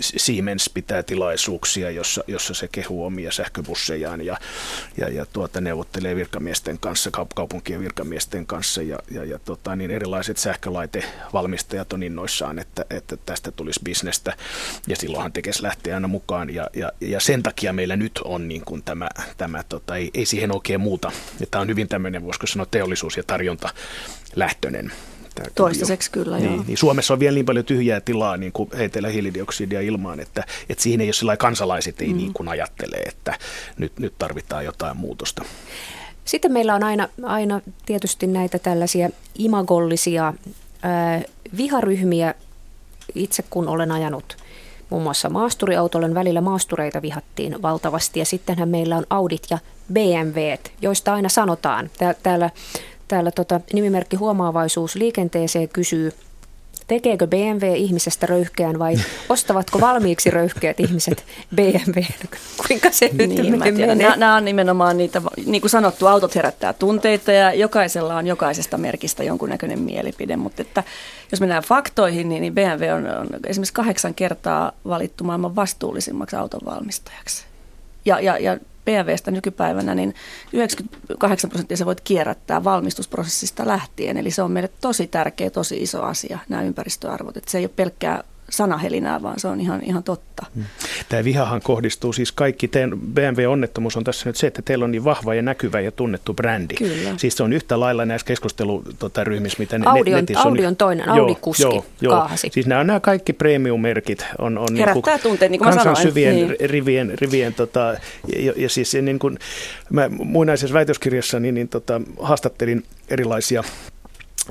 [0.00, 4.36] Siemens pitää tilaisuuksia, jossa, jossa se kehuu omia sähköbussejaan ja,
[4.96, 10.36] ja, ja tuota, neuvottelee virkamiesten kanssa, kaupunkien virkamiesten kanssa ja, ja, ja tota, niin erilaiset
[10.36, 14.36] sähkölaitevalmistajat on innoissaan, että, että tästä tulisi bisnestä
[14.86, 18.62] ja silloinhan tekes lähtee aina mukaan ja, ja, ja sen takia meillä nyt on niin
[18.64, 21.12] kuin tämä, tämä tota, ei, ei siihen oikein muuta.
[21.50, 23.68] Tämä on hyvin tämmöinen, voisiko sanoa, teollisuus- ja tarjonta
[24.36, 24.92] lähtöinen
[25.54, 26.64] Toistaiseksi kyllä, niin, joo.
[26.66, 30.82] Niin Suomessa on vielä niin paljon tyhjää tilaa niin kuin heitellä hiilidioksidia ilmaan, että, että
[30.82, 32.16] siihen ei ole sillä kansalaiset ei mm.
[32.16, 33.38] niin kuin ajattele, että
[33.78, 35.44] nyt, nyt tarvitaan jotain muutosta.
[36.24, 40.34] Sitten meillä on aina, aina tietysti näitä tällaisia imagollisia
[40.82, 41.22] ää,
[41.56, 42.34] viharyhmiä.
[43.14, 44.36] Itse kun olen ajanut
[44.90, 49.58] muun muassa maasturiautolle, välillä maastureita vihattiin valtavasti ja sittenhän meillä on Audit ja
[49.92, 51.90] BMWt, joista aina sanotaan.
[52.22, 52.50] Täällä,
[53.08, 56.12] täällä tota, nimimerkki Huomaavaisuus liikenteeseen kysyy–
[56.88, 58.94] Tekeekö BMW ihmisestä röyhkeän vai
[59.28, 61.24] ostavatko valmiiksi röyhkeät ihmiset
[61.54, 62.02] BMW?
[62.68, 63.94] Kuinka se nyt niin, menee?
[63.94, 68.78] Nämä, nämä on nimenomaan niitä, niin kuin sanottu, autot herättää tunteita ja jokaisella on jokaisesta
[68.78, 70.36] merkistä jonkunnäköinen mielipide.
[70.36, 70.84] Mutta että
[71.30, 77.44] jos mennään faktoihin, niin, niin BMW on, on esimerkiksi kahdeksan kertaa valittu maailman vastuullisimmaksi autonvalmistajaksi.
[78.04, 80.14] Ja, ja, ja BMWstä nykypäivänä, niin
[80.52, 84.16] 98 prosenttia sä voit kierrättää valmistusprosessista lähtien.
[84.16, 87.36] Eli se on meille tosi tärkeä, tosi iso asia, nämä ympäristöarvot.
[87.36, 90.46] Että se ei ole pelkkää sanahelinää, vaan se on ihan, ihan totta.
[90.54, 90.64] Hmm.
[91.08, 95.04] Tämä vihahan kohdistuu siis kaikki, teidän BMW-onnettomuus on tässä nyt se, että teillä on niin
[95.04, 96.74] vahva ja näkyvä ja tunnettu brändi.
[96.74, 97.10] Kyllä.
[97.16, 100.48] Siis se on yhtä lailla näissä keskusteluryhmissä, tota, mitä Audi on, netissä on.
[100.48, 102.50] Audi on toinen, Audi-kuski joo, joo, kaahasi.
[102.52, 104.26] Siis nämä nämä kaikki premium-merkit.
[104.38, 106.02] On, on Herättää niin kuin tunteet, niin kuin kansan sanoin.
[106.02, 106.56] syvien niin.
[106.60, 107.96] rivien, rivien tota,
[108.36, 109.38] ja, ja siis niin kuin,
[109.90, 113.62] mä muinaisessa väitöskirjassa niin, niin tota, haastattelin erilaisia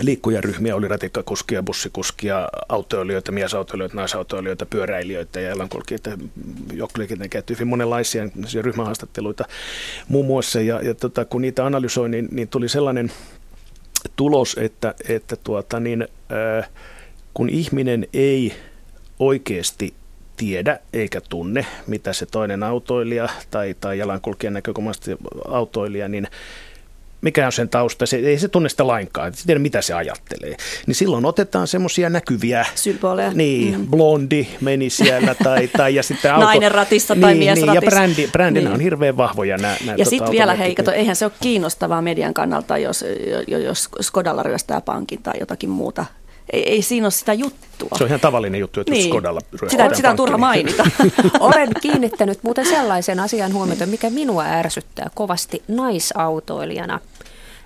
[0.02, 6.10] liikkujaryhmiä, oli ratikkakuskia, bussikuskia, autoilijoita, miesautoilijoita, naisautoilijoita, pyöräilijöitä ja jalankulkijoita,
[6.74, 8.24] joukkoliikenteen käytti hyvin monenlaisia
[8.62, 9.46] ryhmähaastatteluita
[10.08, 10.62] muun muassa.
[10.62, 13.12] Ja, ja tota, kun niitä analysoin, niin, niin tuli sellainen
[14.16, 16.08] tulos, että, että tuota, niin,
[16.62, 16.70] äh,
[17.34, 18.54] kun ihminen ei
[19.20, 19.94] oikeasti
[20.38, 25.12] tiedä eikä tunne, mitä se toinen autoilija tai, tai jalankulkijan näkökulmasta
[25.48, 26.28] autoilija, niin
[27.22, 30.58] mikä on sen tausta, se, ei se tunne sitä lainkaan, ei tiedä mitä se ajattelee.
[30.88, 33.32] Niin silloin otetaan semmoisia näkyviä, Symboleja.
[33.34, 33.88] Niin, mm.
[33.88, 36.46] blondi meni siellä tai, tai ja sitten auto.
[36.46, 37.86] Nainen ratissa tai niin, mies niin, ratissa.
[37.86, 38.74] Ja brändi, brändinä niin.
[38.74, 39.76] on hirveän vahvoja nämä.
[39.80, 43.06] nämä ja tota, sitten vielä hei, kato, eihän se ole kiinnostavaa median kannalta, jos,
[43.64, 46.06] jos Skodalla ryöstää pankin tai jotakin muuta
[46.54, 47.90] ei, ei siinä ole sitä juttua.
[47.98, 49.10] Se on ihan tavallinen juttu, että niin.
[49.10, 50.84] Skodalla sitä, sitä on turha mainita.
[51.40, 57.00] Olen kiinnittänyt muuten sellaisen asian huomiota, mikä minua ärsyttää kovasti naisautoilijana.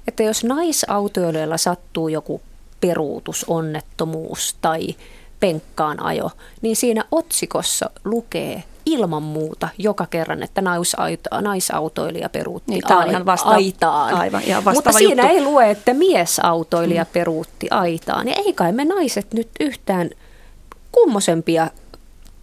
[0.08, 2.42] Että jos naisautoilijalla sattuu joku
[2.82, 4.96] peruutusonnettomuus tai
[5.40, 12.84] penkkaan ajo, niin siinä otsikossa lukee ilman muuta joka kerran, että naisauto, naisautoilija peruutti niin,
[12.88, 14.14] tämä on ihan vasta- aitaan.
[14.14, 15.36] Aivan, ihan Mutta siinä juttu.
[15.38, 17.10] ei lue, että miesautoilija mm.
[17.14, 18.28] peruutti aitaan.
[18.28, 20.10] Ja ei kai me naiset nyt yhtään
[20.92, 21.68] kummosempia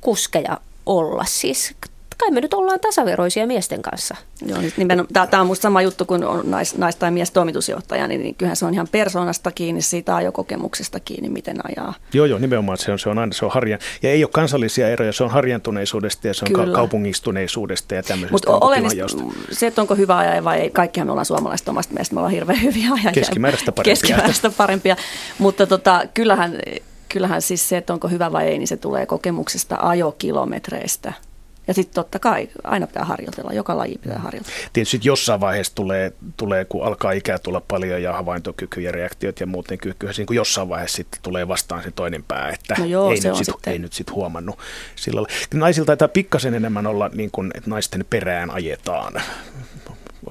[0.01, 1.25] kuskeja olla.
[1.25, 1.75] Siis
[2.19, 4.17] kai me nyt ollaan tasaveroisia miesten kanssa.
[4.47, 8.23] Joo, niin tämä on minusta sama juttu kuin on nais, nais- tai mies toimitusjohtaja, niin,
[8.23, 11.95] niin kyllähän se on ihan persoonasta kiinni, siitä ajokokemuksesta kiinni, miten ajaa.
[12.13, 14.89] Joo, joo, nimenomaan se on, se on aina se on harjan, ja ei ole kansallisia
[14.89, 16.75] eroja, se on harjantuneisuudesta ja se on Kyllä.
[16.75, 18.33] kaupungistuneisuudesta ja tämmöisestä.
[18.33, 18.85] Mutta olen
[19.53, 22.35] se, että onko hyvä ajaja vai ei, kaikkihan me ollaan suomalaiset omasta mielestä, me ollaan
[22.35, 23.13] hirveän hyviä ajajia.
[23.13, 23.93] Keskimääräistä parempia.
[23.93, 24.97] Keskimääräistä parempia,
[25.39, 26.59] mutta tota, kyllähän
[27.09, 31.13] kyllähän siis se, että onko hyvä vai ei, niin se tulee kokemuksesta ajokilometreistä.
[31.69, 34.57] Ja sitten totta kai aina pitää harjoitella, joka laji pitää harjoitella.
[34.73, 39.47] Tietysti jossain vaiheessa tulee, tulee, kun alkaa ikää tulla paljon ja havaintokyky ja reaktiot ja
[39.47, 43.11] muut, niin kyllä niin jossain vaiheessa sitten tulee vastaan se toinen pää, että no joo,
[43.11, 43.73] ei, nyt sit, sitten.
[43.73, 44.59] ei nyt sitten huomannut
[44.97, 45.39] sillä lailla.
[45.55, 49.23] Naisilta taitaa pikkasen enemmän olla, niin kuin, että naisten perään ajetaan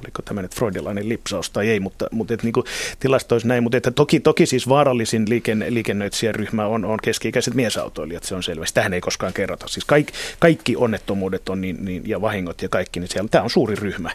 [0.03, 2.65] oliko tämä nyt freudilainen lipsaus tai ei, mutta, mutta et, niin kuin
[2.99, 8.35] tilastoissa näin, mutta että toki, toki siis vaarallisin liiken, liikennöitsijäryhmä on, on keski-ikäiset miesautoilijat, se
[8.35, 8.65] on selvä.
[8.73, 9.67] Tähän ei koskaan kerrota.
[9.67, 13.49] Siis kaikki, kaikki onnettomuudet on niin, niin, ja vahingot ja kaikki, niin siellä, tämä on
[13.49, 14.11] suuri ryhmä.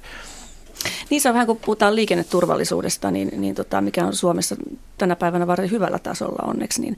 [1.11, 4.57] Niin se on vähän, kun puhutaan liikenneturvallisuudesta, niin, niin tota, mikä on Suomessa
[4.99, 6.97] tänä päivänä varsin hyvällä tasolla onneksi, niin,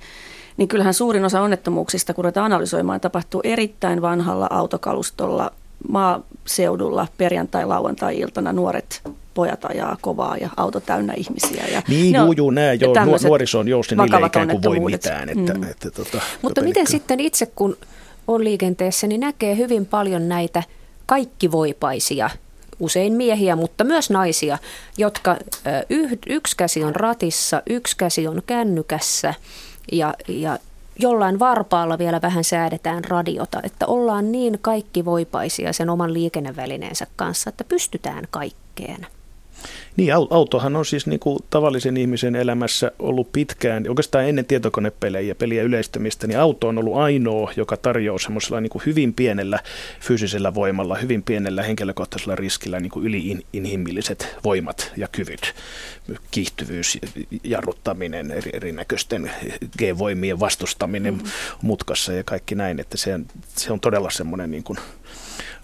[0.56, 5.50] niin kyllähän suurin osa onnettomuuksista, kun ruvetaan analysoimaan, tapahtuu erittäin vanhalla autokalustolla–
[5.88, 9.02] maaseudulla perjantai-lauantai-iltana nuoret
[9.34, 11.64] pojat ajaa kovaa ja auto täynnä ihmisiä.
[11.72, 12.94] Ja niin, juu, juu, nää, joo,
[13.24, 15.28] nuoriso on jousti, niille ikään kuin voi mitään.
[15.28, 15.62] Että, mm.
[15.62, 17.76] että, että, tota, Mutta tota, miten niin, sitten itse, kun
[18.28, 20.62] on liikenteessä, niin näkee hyvin paljon näitä
[21.06, 22.30] kaikkivoipaisia,
[22.80, 24.58] usein miehiä, mutta myös naisia,
[24.98, 25.36] jotka
[26.26, 29.34] yksi käsi on ratissa, yksi käsi on kännykässä
[29.92, 30.58] ja, ja
[30.98, 37.64] jollain varpaalla vielä vähän säädetään radiota, että ollaan niin kaikkivoipaisia sen oman liikennevälineensä kanssa, että
[37.64, 39.06] pystytään kaikkeen.
[39.96, 45.34] Niin, autohan on siis niin kuin tavallisen ihmisen elämässä ollut pitkään, oikeastaan ennen tietokonepelejä ja
[45.34, 49.58] peliä yleistymistä, niin auto on ollut ainoa, joka tarjoaa semmoisella niin kuin hyvin pienellä
[50.00, 55.54] fyysisellä voimalla, hyvin pienellä henkilökohtaisella riskillä niin kuin yli-inhimilliset voimat ja kyvyt.
[56.30, 56.98] Kiihtyvyys,
[57.44, 59.30] jarruttaminen, eri, erinäköisten
[59.78, 61.28] G-voimien vastustaminen mm-hmm.
[61.62, 64.78] mutkassa ja kaikki näin, että se on, se on todella semmoinen niin kuin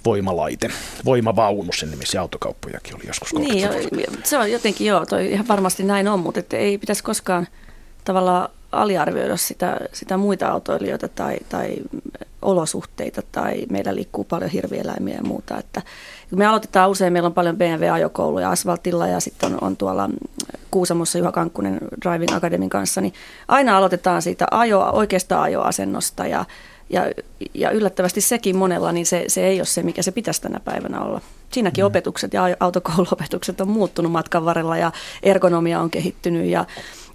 [0.05, 0.69] voimalaite,
[1.05, 3.69] voimavaunu, sen nimisiä autokauppojakin oli joskus Niin,
[4.25, 7.47] se on jotenkin joo, toi ihan varmasti näin on, mutta että ei pitäisi koskaan
[8.05, 11.77] tavallaan aliarvioida sitä, sitä muita autoilijoita tai, tai
[12.43, 15.59] olosuhteita tai meillä liikkuu paljon hirvieläimiä ja muuta.
[15.59, 15.83] Että
[16.31, 20.11] kun me aloitetaan usein, meillä on paljon BMW-ajokouluja asfaltilla ja sitten on, on tuolla
[20.71, 23.15] Kuusamossa Juha Kankkunen Driving Academyn kanssa, niin
[23.49, 26.45] aina aloitetaan siitä ajo, oikeasta ajoasennosta ja
[26.91, 27.03] ja,
[27.55, 31.03] ja yllättävästi sekin monella, niin se, se ei ole se, mikä se pitäisi tänä päivänä
[31.03, 31.21] olla.
[31.53, 31.87] Siinäkin mm.
[31.87, 36.65] opetukset ja autokouluopetukset on muuttunut matkan varrella ja ergonomia on kehittynyt ja,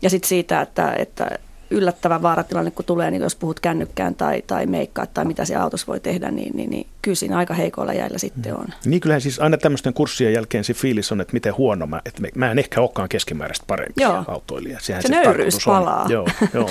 [0.02, 1.30] ja sitten siitä, että, että
[1.70, 5.88] yllättävä vaaratilanne, kun tulee, niin jos puhut kännykkään tai, tai meikkaa tai mitä se autossa
[5.88, 8.60] voi tehdä, niin, niin, niin kyllä siinä aika heikoilla jäillä sitten mm.
[8.60, 8.68] on.
[8.86, 12.22] Niin kyllähän siis aina tämmöisten kurssien jälkeen se fiilis on, että miten huono mä, että
[12.36, 14.24] mä en ehkä olekaan keskimääräistä parempi Joo.
[14.28, 14.80] autoilija.
[14.82, 16.06] Sehän se, se nöyryys palaa.
[16.10, 16.70] Joo, joo.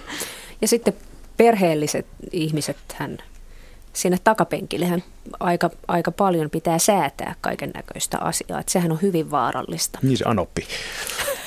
[0.62, 0.94] ja sitten
[1.36, 3.18] perheelliset ihmiset hän
[3.92, 5.02] sinne takapenkillehän
[5.40, 8.60] aika, aika paljon pitää säätää kaiken näköistä asiaa.
[8.60, 9.98] Että sehän on hyvin vaarallista.
[10.02, 10.66] Niin se anoppi.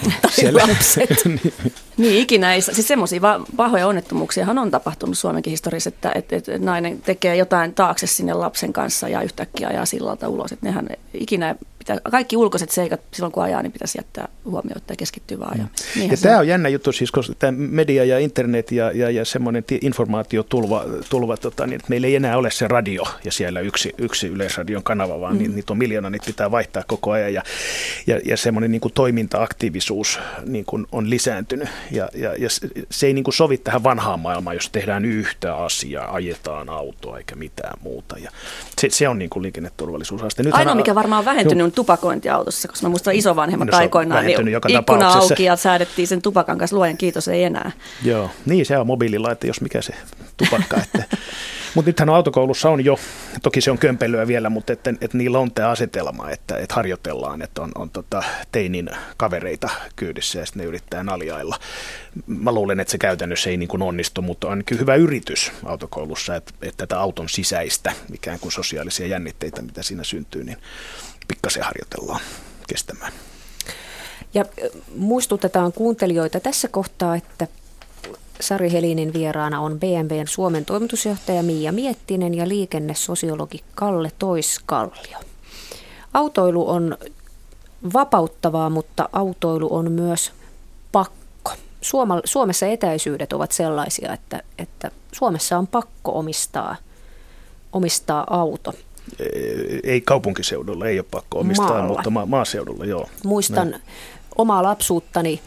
[0.22, 1.10] tai lapset.
[1.26, 1.54] niin.
[1.98, 3.22] niin, ikinä ei, siis semmoisia
[3.56, 8.74] pahoja onnettomuuksia on tapahtunut Suomenkin historiassa, että, että, että nainen tekee jotain taakse sinne lapsen
[8.74, 10.52] kanssa ja yhtäkkiä ajaa sillalta ulos.
[10.52, 14.96] Että nehän ikinä pitää, kaikki ulkoiset seikat silloin kun ajaa, niin pitäisi jättää huomioon ja
[14.96, 16.06] keskittyä vaan ajamiseen.
[16.06, 16.12] Mm.
[16.12, 19.64] Ja tämä on jännä juttu, siis koska tämä media ja internet ja, ja, ja semmoinen
[19.82, 24.28] informaatiotulva, tulva, tota, niin, että meillä ei enää ole se radio ja siellä yksi, yksi
[24.28, 25.56] yleisradion kanava, vaan mm.
[25.56, 27.44] niitä on miljoona, niitä pitää vaihtaa koko ajan ja,
[28.08, 32.50] ja, ja semmoinen niin kuin toiminta-aktiivisuus niin kuin on lisääntynyt ja, ja, ja
[32.92, 37.36] se ei niin kuin sovi tähän vanhaan maailmaan, jos tehdään yhtä asiaa, ajetaan autoa eikä
[37.36, 38.32] mitään muuta ja
[38.82, 40.44] se, se on niin kuin liikenneturvallisuusaste.
[40.44, 44.26] Nyt Ainoa, mikä varmaan on vähentynyt, on tupakointi autossa, koska mä muistan isovanhemmat no, aikoinaan,
[44.26, 47.72] niin ikkuna auki ja säädettiin sen tupakan kanssa, luojan kiitos, ei enää.
[48.04, 49.94] Joo, niin se on mobiililaite, jos mikä se
[50.38, 50.78] tupakka.
[50.78, 51.04] että,
[51.76, 53.00] mutta nythän autokoulussa on jo,
[53.42, 57.42] toki se on kömpelyä vielä, mutta että, että niillä on tämä asetelma, että, että harjoitellaan,
[57.42, 61.60] että on, on tota teinin kavereita kyydissä ja sitten ne yrittää naljailla.
[62.28, 66.36] Mä luulen, että se käytännössä ei niin kuin onnistu, mutta on ainakin hyvä yritys autokoulussa,
[66.36, 70.58] että, että tätä auton sisäistä, ikään kuin sosiaalisia jännitteitä, mitä siinä syntyy, niin
[71.28, 72.22] pikkasen harjoitellaan
[72.68, 73.14] kestämään.
[74.34, 74.46] Ja
[74.96, 77.48] muistutetaan kuuntelijoita tässä kohtaa, että
[78.40, 85.18] Sari Helinin vieraana on BMWn Suomen toimitusjohtaja Miia Miettinen ja liikennesosiologi Kalle Toiskallio.
[86.14, 86.98] Autoilu on
[87.94, 90.32] vapauttavaa, mutta autoilu on myös
[90.92, 91.52] pakko.
[92.26, 96.76] Suomessa etäisyydet ovat sellaisia, että, että Suomessa on pakko omistaa,
[97.74, 98.74] omistaa auto
[99.84, 101.88] ei kaupunkiseudulla, ei ole pakko omistaa, Maalla.
[101.88, 103.10] mutta ma- maaseudulla joo.
[103.26, 103.84] Muistan Näin.
[104.36, 105.42] omaa lapsuuttani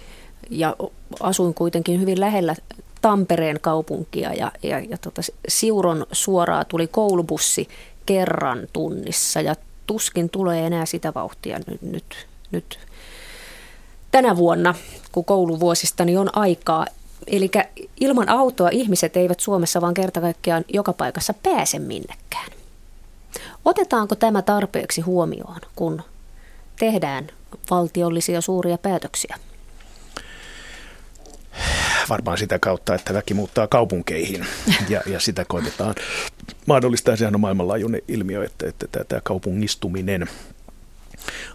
[0.50, 0.76] ja
[1.20, 2.54] asuin kuitenkin hyvin lähellä
[3.00, 7.68] Tampereen kaupunkia ja, ja, ja tota, Siuron suoraa tuli koulubussi
[8.06, 9.54] kerran tunnissa ja
[9.86, 12.78] tuskin tulee enää sitä vauhtia nyt, nyt, nyt
[14.10, 14.74] tänä vuonna,
[15.12, 16.86] kun kouluvuosistani on aikaa.
[17.26, 17.50] Eli
[18.00, 22.57] ilman autoa ihmiset eivät Suomessa vaan kerta kaikkiaan joka paikassa pääse minnekään.
[23.64, 26.02] Otetaanko tämä tarpeeksi huomioon, kun
[26.78, 27.26] tehdään
[27.70, 29.36] valtiollisia suuria päätöksiä?
[32.08, 34.46] Varmaan sitä kautta, että väki muuttaa kaupunkeihin
[34.88, 35.94] ja, ja sitä koitetaan
[36.66, 37.16] mahdollistaa.
[37.16, 40.28] Sehän on maailmanlaajuinen ilmiö, että, että tämä kaupungistuminen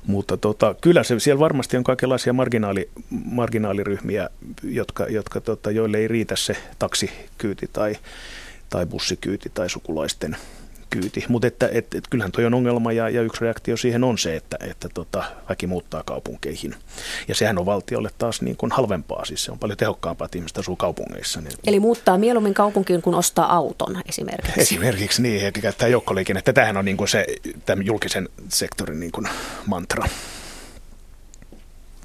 [0.07, 4.29] mutta tota, kyllä se, siellä varmasti on kaikenlaisia marginaali, marginaaliryhmiä,
[4.63, 7.97] jotka, jotka, tota, joille ei riitä se taksikyyti tai,
[8.69, 10.37] tai bussikyyti tai sukulaisten
[10.93, 11.25] kyyti.
[11.27, 14.35] Mutta että, et, et, kyllähän toi on ongelma ja, ja yksi reaktio siihen on se,
[14.35, 16.75] että, että tota, väki muuttaa kaupunkeihin.
[17.27, 20.57] Ja sehän on valtiolle taas niin kuin halvempaa, siis se on paljon tehokkaampaa, että ihmiset
[20.57, 21.41] asuu kaupungeissa.
[21.41, 24.61] Niin, Eli muuttaa mieluummin kaupunkiin kuin ostaa auton esimerkiksi.
[24.61, 26.53] Esimerkiksi niin, että käyttää joukkoliikennettä.
[26.53, 27.25] Tämähän on niin kuin se
[27.65, 29.27] tämän julkisen sektorin niin kuin
[29.65, 30.07] mantra.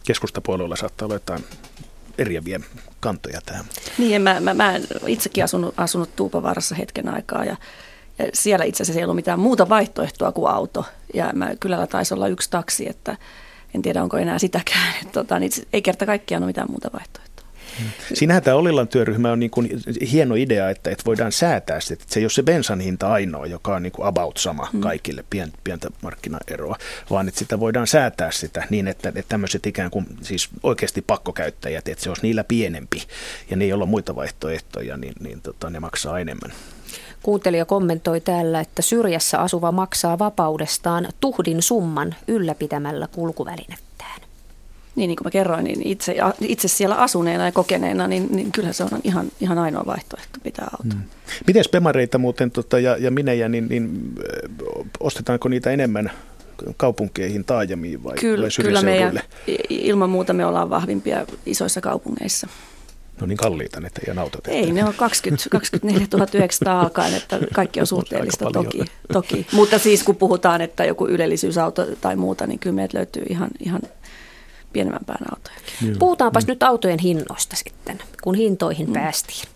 [0.06, 1.44] Keskustapuolueella saattaa olla jotain
[2.18, 2.60] eriäviä
[3.00, 3.64] kantoja tähän.
[3.98, 4.74] Niin, mä, mä, mä
[5.06, 7.56] itsekin asunut, asunut Tuupavarassa hetken aikaa ja,
[8.34, 10.84] siellä itse asiassa ei ollut mitään muuta vaihtoehtoa kuin auto.
[11.14, 13.16] Ja mä, kylällä taisi olla yksi taksi, että
[13.74, 14.94] en tiedä onko enää sitäkään.
[15.12, 17.27] Tota, niin ei kerta kaikkiaan ole mitään muuta vaihtoehtoa.
[18.14, 19.70] Siinähän tämä Ollilan työryhmä on niin kuin
[20.12, 23.46] hieno idea, että, että voidaan säätää sitä, että se ei ole se bensan hinta ainoa,
[23.46, 24.80] joka on niin kuin about sama mm.
[24.80, 25.24] kaikille
[25.64, 26.76] pientä markkinaeroa,
[27.10, 31.88] vaan että sitä voidaan säätää sitä niin, että, että tämmöiset ikään kuin siis oikeasti pakkokäyttäjät,
[31.88, 33.02] että se olisi niillä pienempi
[33.50, 36.52] ja ne ei ole muita vaihtoehtoja, niin, niin tota, ne maksaa enemmän.
[37.22, 43.87] Kuuntelija kommentoi täällä, että syrjässä asuva maksaa vapaudestaan tuhdin summan ylläpitämällä kulkuvälinettä
[44.98, 48.72] niin, niin kuin mä kerroin, niin itse, itse siellä asuneena ja kokeneena, niin, niin kyllä
[48.72, 50.94] se on ihan, ihan ainoa vaihtoehto pitää auto.
[50.94, 51.02] Hmm.
[51.46, 54.14] Miten pemareita muuten tota, ja, ja minejä, niin, niin
[55.00, 56.10] ostetaanko niitä enemmän
[56.76, 59.20] kaupunkeihin, taajamiin vai, kyllä, vai Kyllä meidän,
[59.68, 62.48] ilman muuta me ollaan vahvimpia isoissa kaupungeissa.
[63.20, 64.48] No niin kalliita ne teidän autot.
[64.48, 69.46] Ei, ne on 20, 24 900 alkaen, että kaikki on suhteellista toki, toki.
[69.52, 73.80] Mutta siis kun puhutaan, että joku ylellisyysauto tai muuta, niin kyllä meiltä löytyy ihan, ihan
[74.78, 75.56] pienemmän pään autoja.
[75.98, 76.48] Puhutaanpas mm.
[76.48, 78.92] nyt autojen hinnoista sitten, kun hintoihin mm.
[78.92, 79.48] päästiin.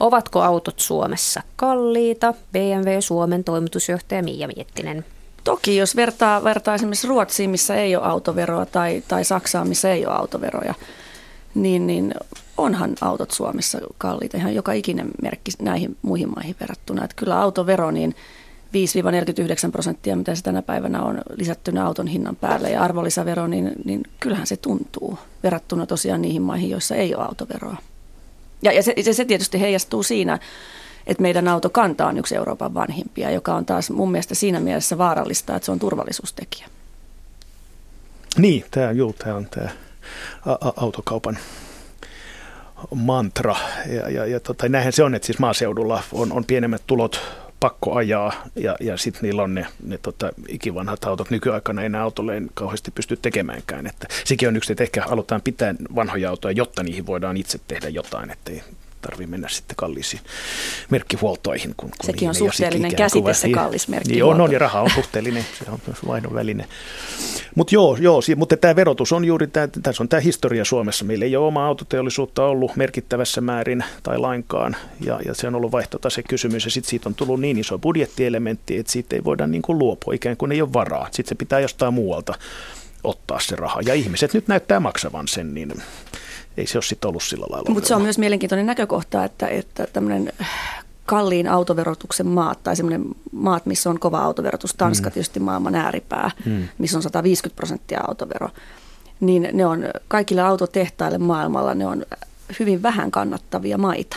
[0.00, 2.34] Ovatko autot Suomessa kalliita?
[2.52, 5.04] BMW Suomen toimitusjohtaja Miia Miettinen.
[5.44, 10.06] Toki, jos vertaa, vertaa esimerkiksi Ruotsiin, missä ei ole autoveroa, tai, tai Saksaan, missä ei
[10.06, 10.74] ole autoveroja,
[11.54, 12.14] niin, niin
[12.56, 14.36] onhan autot Suomessa kalliita.
[14.36, 17.04] Ihan joka ikinen merkki näihin muihin maihin verrattuna.
[17.04, 18.14] Että kyllä autovero, niin
[19.68, 24.02] 5-49 prosenttia, mitä se tänä päivänä on lisättynä auton hinnan päälle ja arvonlisävero, niin, niin
[24.20, 27.76] kyllähän se tuntuu verrattuna tosiaan niihin maihin, joissa ei ole autoveroa.
[28.62, 30.38] Ja, ja se, se tietysti heijastuu siinä,
[31.06, 35.56] että meidän autokanta on yksi Euroopan vanhimpia, joka on taas mun mielestä siinä mielessä vaarallista,
[35.56, 36.68] että se on turvallisuustekijä.
[38.38, 39.68] Niin, tämä, juu, tämä on tämä
[40.76, 41.38] autokaupan
[42.94, 43.56] mantra.
[43.86, 47.20] Ja, ja, ja tota, näinhän se on, että siis maaseudulla on, on pienemmät tulot
[47.66, 51.30] pakko ajaa ja, ja sitten niillä on ne, ne tota, ikivanhat autot.
[51.30, 53.86] Nykyaikana ei enää autolle kauheasti pysty tekemäänkään.
[53.86, 57.88] Että sekin on yksi, että ehkä halutaan pitää vanhoja autoja, jotta niihin voidaan itse tehdä
[57.88, 58.62] jotain, ettei
[59.06, 60.22] tarvitse mennä sitten kalliisiin
[60.90, 61.74] merkkihuoltoihin.
[61.76, 64.34] Kun, kun Sekin on suhteellinen käsite se kallis merkkihuolto.
[64.34, 66.68] Niin on, on, ja raha on suhteellinen, se on myös vaihdon väline.
[67.54, 71.04] Mutta joo, joo, mutta tämä verotus on juuri, tämä, tässä on tämä historia Suomessa.
[71.04, 75.72] Meillä ei ole oma autoteollisuutta ollut merkittävässä määrin tai lainkaan, ja, ja se on ollut
[75.72, 79.62] vaihtotase kysymys, ja sitten siitä on tullut niin iso budjettielementti, että siitä ei voida niin
[79.62, 81.04] kuin luopua, ikään kuin ei ole varaa.
[81.04, 82.34] Sitten se pitää jostain muualta
[83.04, 85.72] ottaa se raha, ja ihmiset nyt näyttää maksavan sen, niin
[86.56, 87.70] ei se ole sitten ollut sillä lailla.
[87.70, 90.32] Mutta se on myös mielenkiintoinen näkökohta, että, että tämmöinen
[91.06, 95.12] kalliin autoverotuksen maat tai semmoinen maat, missä on kova autoverotus, Tanska mm.
[95.12, 96.68] tietysti maailman ääripää, mm.
[96.78, 98.48] missä on 150 prosenttia autovero,
[99.20, 102.06] niin ne on kaikille autotehtaille maailmalla, ne on
[102.60, 104.16] hyvin vähän kannattavia maita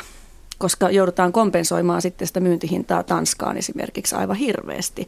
[0.60, 5.08] koska joudutaan kompensoimaan sitten sitä myyntihintaa Tanskaan esimerkiksi aivan hirveästi,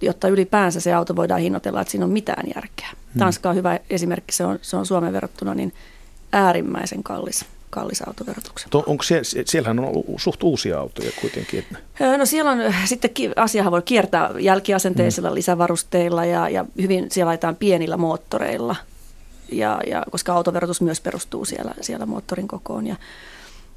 [0.00, 2.88] jotta ylipäänsä se auto voidaan hinnoitella, että siinä on mitään järkeä.
[3.14, 3.18] Mm.
[3.18, 5.72] Tanska on hyvä esimerkki, se on, se on Suomen verrattuna niin
[6.36, 8.70] äärimmäisen kallis kallis autoverotuksen.
[8.70, 11.64] To, onko siellä, siellähän on ollut suht uusia autoja kuitenkin?
[12.18, 15.34] No siellä on, sitten asiahan voi kiertää jälkiasenteisilla mm.
[15.34, 18.76] lisävarusteilla ja, ja hyvin siellä laitetaan pienillä moottoreilla,
[19.52, 22.86] ja, ja, koska autoverotus myös perustuu siellä, siellä moottorin kokoon.
[22.86, 22.96] Ja,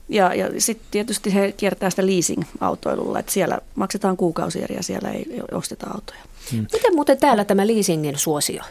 [0.09, 5.87] ja, ja sitten tietysti he kiertää sitä leasing-autoilulla, että siellä maksetaan kuukausieriä, siellä ei osteta
[5.93, 6.28] autoja.
[6.51, 6.65] Hmm.
[6.73, 8.63] Miten muuten täällä tämä leasingin suosio?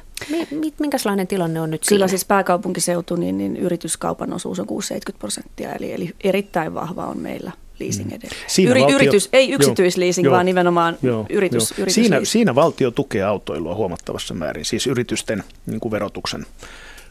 [0.79, 2.09] Minkälainen tilanne on nyt Kyllä siinä?
[2.09, 4.71] siis pääkaupunkiseutu, niin, niin yrityskaupan osuus on 6-70
[5.19, 8.17] prosenttia, eli, eli erittäin vahva on meillä leasing hmm.
[8.17, 8.51] edelleen.
[8.51, 11.77] Siinä Yri, valtio, yritys, ei yksityisleasing, joo, vaan nimenomaan joo, yritys, joo.
[11.79, 16.47] yritys siinä, siinä valtio tukee autoilua huomattavassa määrin, siis yritysten niin kuin verotuksen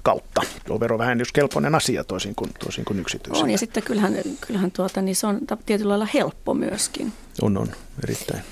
[0.03, 0.41] kautta.
[0.65, 3.43] Tuo verovähennyskelpoinen asia toisin kuin, toisin kuin yksityisellä.
[3.43, 7.13] On ja sitten kyllähän, kyllähän tuota, niin se on tietyllä lailla helppo myöskin.
[7.41, 7.67] On, on,
[8.03, 8.43] erittäin.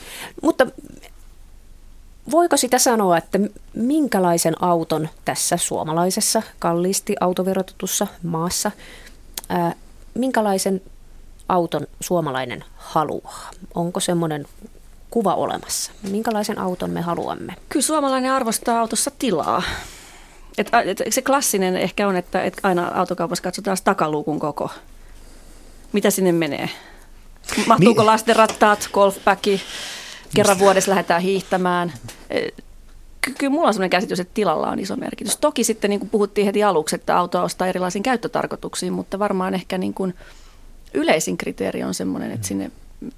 [0.42, 0.68] Mutta
[2.32, 3.40] voiko sitä sanoa, että
[3.74, 8.72] minkälaisen auton tässä suomalaisessa kalliisti autoverotetussa maassa,
[9.50, 9.76] ää,
[10.14, 10.82] minkälaisen
[11.50, 13.52] auton suomalainen haluaa?
[13.76, 14.46] Onko semmoinen
[15.10, 15.92] kuva olemassa?
[16.12, 17.56] Minkälaisen auton me haluamme?
[17.70, 19.64] Kyllä suomalainen arvostaa autossa tilaa.
[20.58, 24.70] Et, et, se klassinen ehkä on, että et aina autokaupassa katsotaan takaluukun koko.
[25.92, 26.70] Mitä sinne menee?
[27.68, 28.08] Mahtuuko niin.
[28.08, 29.62] lastenrattaat, golfpäki,
[30.36, 31.94] kerran vuodessa lähdetään hiihtämään.
[32.30, 32.50] E,
[33.38, 35.38] kyllä mulla on sellainen käsitys, että tilalla on iso merkitys.
[35.38, 39.78] Toki sitten niin kuin puhuttiin heti aluksi, että auto ostaa erilaisiin käyttötarkoituksiin, mutta varmaan ehkä
[39.78, 40.14] niin kuin
[40.94, 42.72] yleisin kriteeri on sellainen, että sinne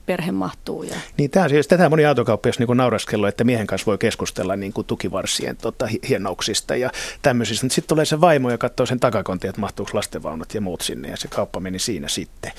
[0.05, 0.83] perhe mahtuu.
[0.83, 0.95] Ja...
[1.17, 4.87] Niin, tämä, siis, tätä moni autokauppias niin nauraskellut, että miehen kanssa voi keskustella niin kuin
[4.87, 6.89] tukivarsien tota, hienouksista ja
[7.21, 7.67] tämmöisistä.
[7.69, 11.17] Sitten tulee se vaimo ja katsoo sen takakontin, että mahtuuko lastenvaunut ja muut sinne ja
[11.17, 12.51] se kauppa meni siinä sitten.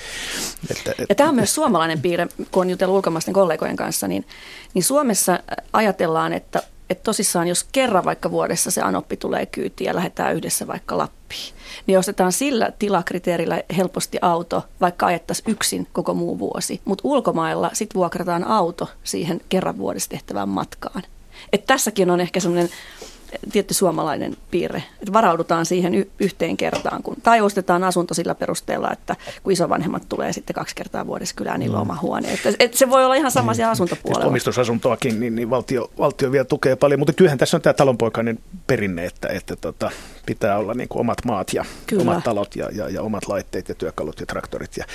[0.71, 1.05] Että, et...
[1.09, 4.25] Ja tämä on myös suomalainen piirre, kun on jutellut ulkomaisten kollegojen kanssa, niin,
[4.73, 5.39] niin Suomessa
[5.73, 10.67] ajatellaan, että että tosissaan jos kerran vaikka vuodessa se anoppi tulee kyytiin ja lähdetään yhdessä
[10.67, 11.53] vaikka Lappiin,
[11.87, 16.81] niin ostetaan sillä tilakriteerillä helposti auto, vaikka ajettaisiin yksin koko muu vuosi.
[16.85, 21.03] Mutta ulkomailla sitten vuokrataan auto siihen kerran vuodessa tehtävään matkaan.
[21.53, 22.69] Et tässäkin on ehkä semmoinen
[23.51, 28.91] tietty suomalainen piirre, että varaudutaan siihen y- yhteen kertaan, kun, tai ostetaan asunto sillä perusteella,
[28.91, 32.33] että kun isovanhemmat tulee sitten kaksi kertaa vuodessa kylään, niillä on oma huone.
[32.33, 34.25] Että, että se voi olla ihan sama siellä asuntopuolella.
[34.25, 39.05] Omistusasuntoakin, niin, niin valtio, valtio vielä tukee paljon, mutta kyllähän tässä on tämä talonpoikainen perinne,
[39.05, 39.91] että, että tota,
[40.29, 42.01] pitää olla niin kuin omat maat ja Kyllä.
[42.01, 44.85] omat talot ja, ja, ja omat laitteet ja työkalut ja traktorit ja,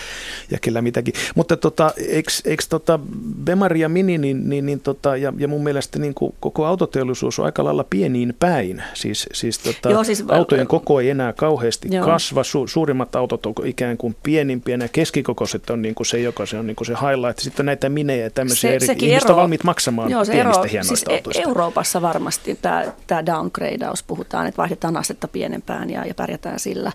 [0.50, 1.14] ja kyllä mitäkin.
[1.34, 3.00] Mutta tota, eikö, eikö tota
[3.44, 7.38] Bemari ja Mini niin, niin, niin tota, ja, ja mun mielestä niin kuin koko autoteollisuus
[7.38, 8.82] on aika lailla pieniin päin.
[8.94, 12.06] Siis, siis, tota, Joo, siis autojen koko ei enää kauheasti Joo.
[12.06, 12.44] kasva.
[12.44, 16.58] Su, suurimmat autot on ikään kuin pienimpiä ja keskikokoiset on niin kuin se, joka se
[16.58, 17.38] on niin kuin se highlight.
[17.38, 20.60] Sitten on näitä minejä ja tämmöisiä se, eri, ihmistä ero, valmiit maksamaan Joo, se pienistä
[20.60, 21.42] ero, hienoista siis e- autoista.
[21.42, 26.92] Euroopassa varmasti tämä, tämä downgradeaus puhutaan, että vaihdetaan astetta astetta pienempään ja, ja pärjätään sillä.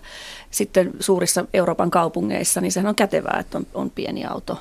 [0.50, 4.58] Sitten suurissa Euroopan kaupungeissa, niin sehän on kätevää, että on, on pieni auto.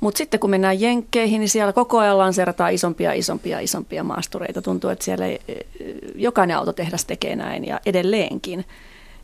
[0.00, 4.62] Mutta sitten kun mennään Jenkkeihin, niin siellä koko ajan lanseerataan isompia, isompia, isompia maastureita.
[4.62, 5.40] Tuntuu, että siellä ei,
[6.14, 8.64] jokainen autotehdas tekee näin ja edelleenkin.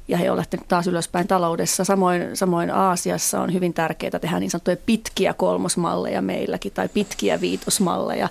[0.08, 1.84] Ja he ovat lähteneet taas ylöspäin taloudessa.
[1.84, 8.28] Samoin, samoin Aasiassa on hyvin tärkeää tehdä niin sanottuja pitkiä kolmosmalleja meilläkin tai pitkiä viitosmalleja.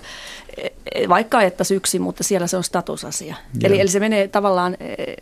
[0.56, 3.36] E, e, vaikka että syksy, mutta siellä se on statusasia.
[3.62, 5.14] Eli, eli se menee tavallaan e,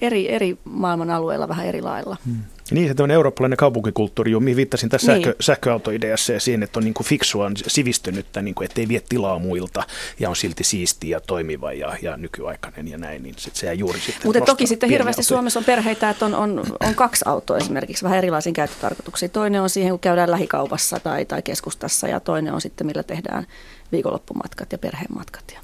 [0.00, 2.16] eri, eri maailman alueilla vähän eri lailla.
[2.24, 2.42] Hmm.
[2.70, 5.24] Niin, se tämmöinen eurooppalainen kaupunkikulttuuri, mihin viittasin tässä niin.
[5.24, 9.02] sähkö, sähköautoideassa ja siihen, että on niin kuin fiksua, on sivistynyttä, niin kuin, ettei vie
[9.08, 9.82] tilaa muilta
[10.20, 14.00] ja on silti siisti ja toimiva ja, ja nykyaikainen ja näin, niin sit se juuri
[14.00, 15.28] sitten Mutta toki sitten hirveästi autoja.
[15.28, 19.30] Suomessa on perheitä, että on, on, on kaksi autoa esimerkiksi, vähän erilaisiin käyttötarkoituksiin.
[19.30, 23.46] Toinen on siihen, kun käydään lähikaupassa tai, tai keskustassa ja toinen on sitten, millä tehdään
[23.92, 25.44] viikonloppumatkat ja perheenmatkat.
[25.54, 25.60] Ja.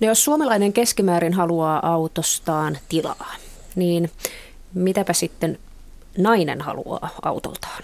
[0.00, 3.34] No jos suomalainen keskimäärin haluaa autostaan tilaa,
[3.76, 4.10] niin
[4.74, 5.58] mitäpä sitten
[6.18, 7.82] nainen haluaa autoltaan?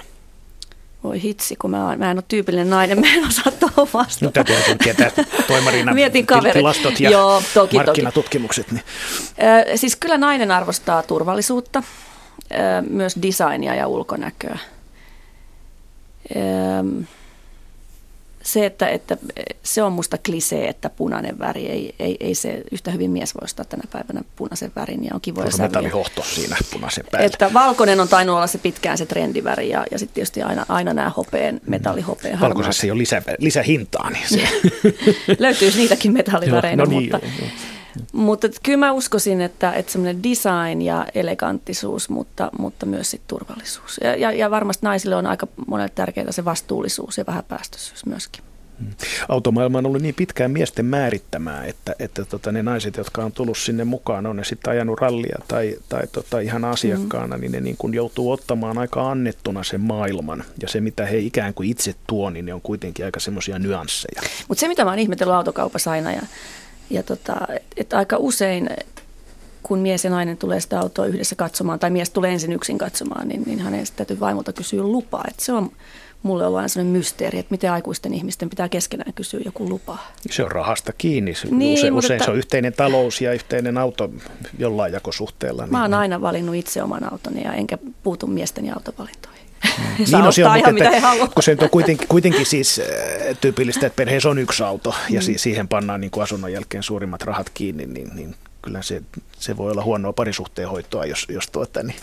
[1.05, 4.25] Voi hitsi, kun mä, mä en ole tyypillinen nainen, mä en osaa tuohon vastata.
[4.41, 5.11] Nyt täytyy tietää
[5.47, 8.73] toimarina Mietin tilastot ja Joo, toki, markkinatutkimukset.
[8.73, 8.83] Niin.
[9.73, 11.83] Ö, siis kyllä nainen arvostaa turvallisuutta,
[12.53, 12.55] ö,
[12.91, 14.59] myös designia ja ulkonäköä.
[16.37, 16.39] Ö,
[18.45, 19.17] se, että, että
[19.63, 23.45] se on musta klisee, että punainen väri, ei, ei, ei se yhtä hyvin mies voi
[23.45, 25.69] ostaa tänä päivänä punaisen värin ja on kivoja sävyjä.
[25.69, 27.27] metallihohto siinä punaisen päällä.
[27.27, 30.95] Että valkoinen on tainnut olla se pitkään se trendiväri ja, ja sitten tietysti aina, aina
[30.95, 32.41] nämä hopeen, metallihopeen.
[32.41, 34.11] Valkoisessa ei ole lisä, lisähintaa.
[34.11, 34.49] Niin se.
[35.39, 37.74] Löytyisi niitäkin metalliväreinä, no niin, mutta, joo, joo.
[38.13, 44.01] Mutta kyllä mä uskoisin, että, että semmoinen design ja eleganttisuus, mutta, mutta myös sit turvallisuus.
[44.05, 48.45] Ja, ja, ja varmasti naisille on aika monelle tärkeää se vastuullisuus ja vähäpäästöisyys myöskin.
[48.79, 48.91] Hmm.
[49.29, 53.59] Automaailma on ollut niin pitkään miesten määrittämää, että, että tota, ne naiset, jotka on tullut
[53.59, 57.41] sinne mukaan, on ne sitten ajanut rallia tai, tai tota, ihan asiakkaana, mm.
[57.41, 60.45] niin ne niin kun joutuu ottamaan aika annettuna sen maailman.
[60.63, 64.23] Ja se, mitä he ikään kuin itse tuo, niin ne on kuitenkin aika semmoisia nyansseja.
[64.49, 66.23] Mutta se, mitä mä oon ihmetellyt autokaupassa aina, ja
[66.95, 67.37] ja tota,
[67.77, 68.71] että aika usein
[69.63, 73.29] kun mies ja nainen tulee sitä autoa yhdessä katsomaan, tai mies tulee ensin yksin katsomaan,
[73.29, 75.25] niin, niin hänen täytyy vaimolta kysyä lupaa.
[75.29, 75.73] Että se on
[76.23, 79.99] mulle ollut aina sellainen mysteeri, että miten aikuisten ihmisten pitää keskenään kysyä joku lupa.
[80.31, 81.33] Se on rahasta kiinni.
[81.51, 84.11] Niin, usein, usein että, se on yhteinen talous ja yhteinen auto
[84.59, 85.63] jollain jakosuhteella.
[85.63, 89.34] Niin, mä oon aina valinnut itse oman autoni ja enkä puutu miesten ja autovalintoihin.
[89.65, 90.07] Mm.
[90.07, 91.35] Saa niin, no, se on, ihan mitä he haluavat.
[91.35, 92.81] Kun se on kuitenkin, kuitenkin siis
[93.41, 95.35] tyypillistä, että perheessä on yksi auto ja mm.
[95.37, 99.03] siihen pannaan niin kuin asunnon jälkeen suurimmat rahat kiinni, niin, niin kyllä se,
[99.39, 101.97] se voi olla huonoa parisuhteen hoitoa, jos, jos tuota, niin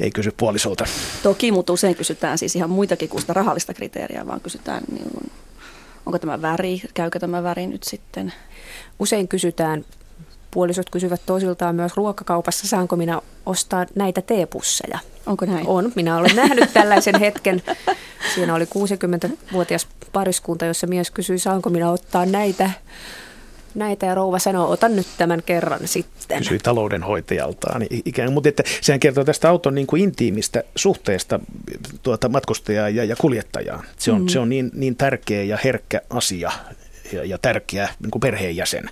[0.00, 0.84] ei kysy puolisolta.
[1.22, 5.06] Toki, mutta usein kysytään siis ihan muitakin kuin sitä rahallista kriteeriä, vaan kysytään, niin,
[6.06, 8.32] onko tämä väri, käykö tämä väri nyt sitten.
[8.98, 9.84] Usein kysytään
[10.52, 14.98] puolisot kysyvät toisiltaan myös ruokakaupassa, saanko minä ostaa näitä teepusseja.
[15.26, 15.66] Onko näin?
[15.66, 15.92] On.
[15.96, 17.62] Minä olen nähnyt tällaisen hetken.
[18.34, 22.70] Siinä oli 60-vuotias pariskunta, jossa mies kysyi, saanko minä ottaa näitä
[23.74, 26.38] näitä ja rouva sanoo, otan nyt tämän kerran sitten.
[26.38, 31.40] Kysyi taloudenhoitajaltaan ikään mutta että sehän kertoo tästä auton niin kuin intiimistä suhteesta
[32.02, 33.82] tuota matkustajaa ja, ja kuljettajaa.
[33.98, 34.28] Se on, mm.
[34.28, 36.52] se on niin, niin tärkeä ja herkkä asia
[37.12, 38.90] ja, ja tärkeä niin kuin perheenjäsen.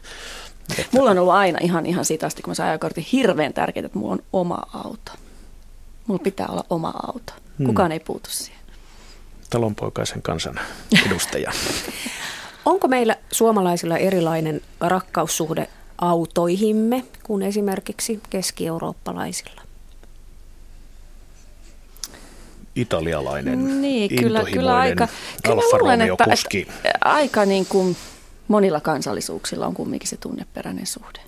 [0.79, 0.97] Että...
[0.97, 3.99] Mulla on ollut aina ihan, ihan siitä asti, kun mä sain ajokortin, hirveän tärkeää, että
[3.99, 5.13] mulla on oma auto.
[6.07, 7.33] Mulla pitää olla oma auto.
[7.59, 7.67] Hmm.
[7.67, 7.93] Kukaan hmm.
[7.93, 8.61] ei puutu siihen.
[9.51, 10.61] talonpoikaisen kansan
[11.07, 11.53] edustaja.
[12.65, 15.69] Onko meillä suomalaisilla erilainen rakkaussuhde
[15.99, 19.63] autoihimme kuin esimerkiksi keski-eurooppalaisilla?
[22.75, 25.09] Italialainen, niin, kyllä, kyllä aika,
[25.43, 26.25] kyllä luulen, että,
[26.85, 27.97] että aika niin kuin
[28.51, 31.21] monilla kansallisuuksilla on kumminkin se tunneperäinen suhde.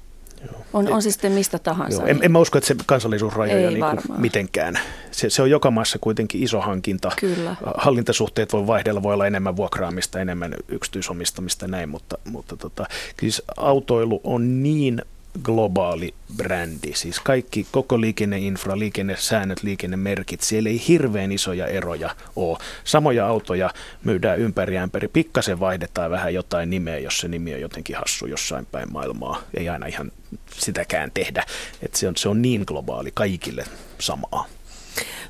[0.73, 2.03] On, on siis sitten mistä tahansa.
[2.03, 2.07] Joo.
[2.07, 4.79] En, en mä usko, että se kansallisuusrajoja niin kuin mitenkään.
[5.11, 7.13] Se, se on joka maassa kuitenkin iso hankinta.
[7.21, 7.57] Kyllä.
[7.77, 12.87] Hallintasuhteet voi vaihdella, voi olla enemmän vuokraamista, enemmän yksityisomistamista näin, mutta, mutta tota,
[13.21, 15.03] siis autoilu on niin
[15.43, 16.93] globaali brändi.
[16.95, 22.59] Siis kaikki, koko liikenneinfra, liikennesäännöt, liikennemerkit, siellä ei hirveän isoja eroja ole.
[22.85, 23.71] Samoja autoja
[24.05, 25.09] myydään ympäri ämpäri.
[25.09, 29.43] Pikkasen vaihdetaan vähän jotain nimeä, jos se nimi on jotenkin hassu jossain päin maailmaa.
[29.55, 30.13] Ei aina ihan
[30.59, 31.45] sitäkään tehdä.
[31.83, 33.65] Et se, on, se on niin globaali, kaikille
[33.99, 34.47] samaa.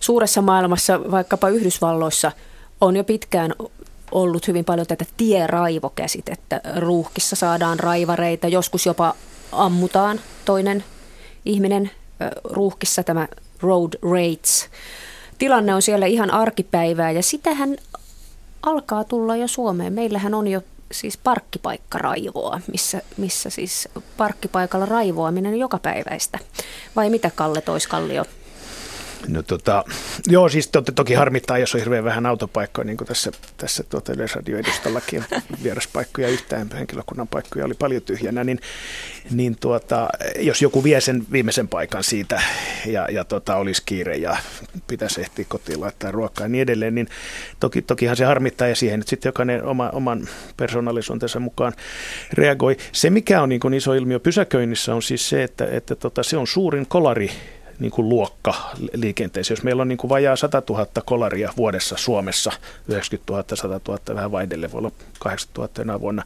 [0.01, 2.33] Suuressa maailmassa, vaikkapa Yhdysvalloissa,
[2.81, 3.55] on jo pitkään
[4.13, 6.61] ollut hyvin paljon tätä tieraivokäsitettä.
[6.77, 9.15] Ruuhkissa saadaan raivareita, joskus jopa
[9.53, 10.85] ammutaan toinen
[11.45, 11.91] ihminen
[12.45, 13.29] ruuhkissa, tämä
[13.61, 14.69] road rates.
[15.39, 17.77] Tilanne on siellä ihan arkipäivää ja sitähän
[18.63, 19.93] alkaa tulla jo Suomeen.
[19.93, 26.39] Meillähän on jo siis parkkipaikkaraivoa, missä, missä siis parkkipaikalla raivoaminen on joka päiväistä.
[26.97, 28.25] Vai mitä Kalle Toiskallio?
[29.29, 29.85] No tota,
[30.27, 34.13] joo, siis to, toki harmittaa, jos on hirveän vähän autopaikkoja, niin kuin tässä, tässä tuota
[34.13, 35.25] Yleisradioedustallakin
[35.65, 38.61] vieraspaikkoja yhtään, henkilökunnan paikkoja oli paljon tyhjänä, niin,
[39.31, 40.09] niin tuota,
[40.39, 42.43] jos joku vie sen viimeisen paikan siitä
[42.87, 44.37] ja, ja tota, olisi kiire ja
[44.87, 47.09] pitäisi ehtiä kotiin laittaa ruokaa ja niin edelleen, niin
[47.61, 51.73] toki, tokihan se harmittaa ja siihen nyt sitten jokainen oma, oman persoonallisuutensa mukaan
[52.33, 52.77] reagoi.
[52.93, 56.37] Se, mikä on niin kuin iso ilmiö pysäköinnissä, on siis se, että, että tota, se
[56.37, 57.31] on suurin kolari
[57.83, 58.55] niin kuin luokka
[58.95, 59.53] liikenteessä.
[59.53, 62.53] Jos meillä on niin kuin vajaa 100 000 kolaria vuodessa Suomessa,
[62.89, 66.23] 90 000, 100 000, vähän vaihdelle, voi olla 80 000 enää vuonna,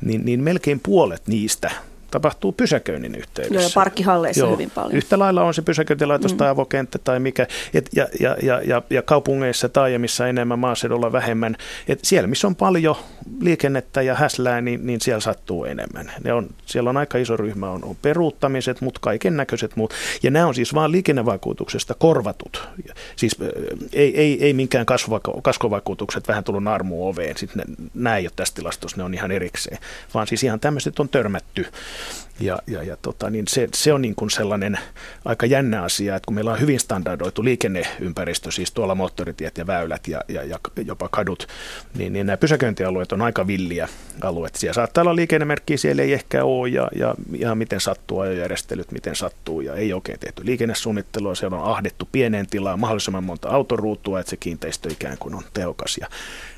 [0.00, 1.70] niin, niin melkein puolet niistä
[2.16, 3.54] tapahtuu pysäköinnin yhteydessä.
[3.54, 4.94] Joo, ja parkkihalleissa Joo, hyvin paljon.
[4.94, 6.38] Yhtä lailla on se pysäköintilaitos mm.
[6.38, 11.56] tai avokenttä tai mikä, et, ja, ja, ja, ja, ja kaupungeissa, taajamissa enemmän, maaseudulla vähemmän.
[11.88, 12.96] Et siellä, missä on paljon
[13.40, 16.12] liikennettä ja häslää, niin, niin siellä sattuu enemmän.
[16.24, 19.94] Ne on, siellä on aika iso ryhmä, on, on peruuttamiset, mutta kaiken näköiset muut.
[20.22, 22.68] Ja nämä on siis vain liikennevakuutuksesta korvatut.
[23.16, 23.36] Siis
[23.92, 24.86] ei, ei, ei minkään
[25.42, 27.36] kasvovakuutukset vähän tullut narmu oveen.
[27.36, 27.64] Sitten
[27.94, 29.78] nämä ei ole tässä tilastossa, ne on ihan erikseen.
[30.14, 31.66] Vaan siis ihan tämmöiset on törmätty
[32.40, 34.78] ja, ja, ja tota, niin se, se on niin kuin sellainen
[35.24, 40.08] aika jännä asia, että kun meillä on hyvin standardoitu liikenneympäristö, siis tuolla moottoritiet ja väylät
[40.08, 41.48] ja, ja, ja jopa kadut,
[41.98, 43.88] niin, niin nämä pysäköintialueet on aika villiä
[44.20, 44.54] alueet.
[44.54, 49.16] Siellä saattaa olla liikennemerkkiä, siellä ei ehkä ole ja, ja ihan miten sattuu, ajojärjestelyt miten
[49.16, 54.30] sattuu ja ei oikein tehty liikennesuunnittelua, siellä on ahdettu pieneen tilaan mahdollisimman monta autoruutua, että
[54.30, 56.06] se kiinteistö ikään kuin on tehokas ja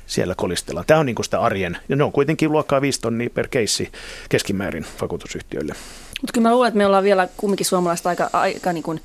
[0.09, 0.85] siellä kolistellaan.
[0.85, 3.91] Tämä on niin kuin sitä arjen, ja ne on kuitenkin luokkaa 5 tonnia per keissi
[4.29, 5.73] keskimäärin vakuutusyhtiöille.
[6.21, 9.01] Mutta kyllä mä luulen, että me ollaan vielä kumminkin suomalaista aika, aika niin kuin,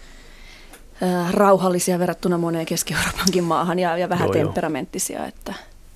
[1.02, 5.54] äh, rauhallisia verrattuna moneen Keski-Euroopankin maahan ja, ja vähän joo, temperamenttisia, että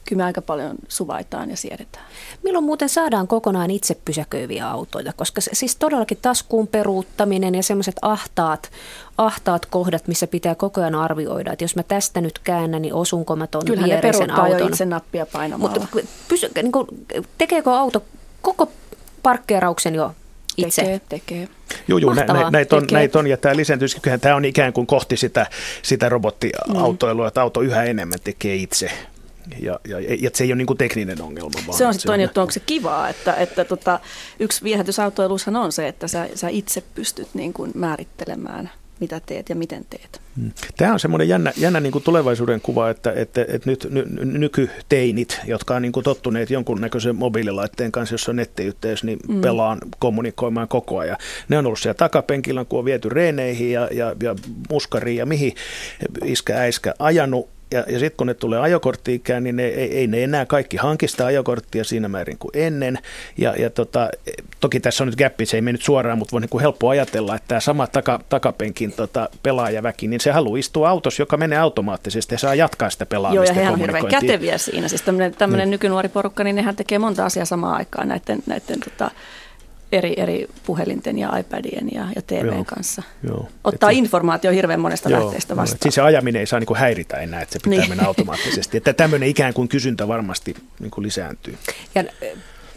[0.08, 2.04] kyllä me aika paljon suvaitaan ja siedetään.
[2.44, 5.12] Milloin muuten saadaan kokonaan itse pysäköiviä autoja?
[5.12, 8.70] Koska se, siis todellakin taskuun peruuttaminen ja semmoiset ahtaat,
[9.18, 13.36] ahtaat kohdat, missä pitää koko ajan arvioida, että jos mä tästä nyt käännän, niin osunko
[13.36, 14.68] mä tuon viereisen auton.
[14.68, 15.80] itse nappia painamalla.
[15.80, 15.98] Mutta
[16.28, 16.86] pysy, niin kuin,
[17.38, 18.04] tekeekö auto
[18.42, 18.68] koko
[19.22, 20.14] parkkeerauksen jo
[20.56, 20.82] itse?
[20.82, 21.48] Tekee, tekee.
[21.88, 24.86] Joo, joo nä, nä, näitä, on, näitä on, ja tämä lisääntyisi, tämä on ikään kuin
[24.86, 25.46] kohti sitä,
[25.82, 27.28] sitä robottiautoilua, mm.
[27.28, 28.90] että auto yhä enemmän tekee itse
[29.60, 31.50] ja, ja, ja se ei ole niin kuin tekninen ongelma.
[31.66, 34.00] Vaan se on sitten toinen juttu, onko se kivaa, että, että tota,
[34.40, 38.70] yksi viehätysautoilussahan on se, että sä, sä itse pystyt niin kuin määrittelemään
[39.00, 40.20] mitä teet ja miten teet.
[40.36, 40.52] Hmm.
[40.76, 45.40] Tämä on semmoinen jännä, jännä niin kuin tulevaisuuden kuva, että, että, että nyt ny, nykyteinit,
[45.46, 49.40] jotka on niin kuin tottuneet jonkunnäköisen mobiililaitteen kanssa, jossa on nettiyhteys, niin mm.
[49.40, 51.16] pelaan kommunikoimaan koko ajan.
[51.48, 54.34] Ne on ollut siellä takapenkillä, kun on viety reeneihin ja, ja, ja
[54.70, 55.54] muskariin ja mihin
[56.24, 60.24] iskä äiskä ajanut ja, ja sitten kun ne tulee ajokortti-ikään, niin ne, ei, ei ne
[60.24, 62.98] enää kaikki hankista ajokorttia siinä määrin kuin ennen.
[63.36, 64.10] Ja, ja tota,
[64.60, 67.34] toki tässä on nyt gappi, se ei mennyt suoraan, mutta voi niin kuin helppo ajatella,
[67.34, 72.34] että tämä sama taka, takapenkin tota, pelaajaväki, niin se haluaa istua autossa, joka menee automaattisesti
[72.34, 73.52] ja saa jatkaa sitä pelaamista.
[73.52, 74.88] Joo, ja he on hirveän käteviä siinä.
[74.88, 75.70] Siis tämmöinen, tämmöinen mm.
[75.70, 79.10] nykynuori porukka, niin nehän tekee monta asiaa samaan aikaan näiden, näiden tota,
[79.92, 83.02] eri, eri puhelinten ja iPadien ja, ja TVn joo, kanssa.
[83.22, 83.48] Joo.
[83.64, 85.76] Ottaa et informaatio hirveän monesta joo, lähteestä vastaan.
[85.76, 87.88] Joo, siis se ajaminen ei saa niin kuin häiritä enää, että se pitää niin.
[87.88, 88.76] mennä automaattisesti.
[88.76, 91.58] Että tämmöinen ikään kuin kysyntä varmasti niin kuin lisääntyy.
[91.94, 92.04] Ja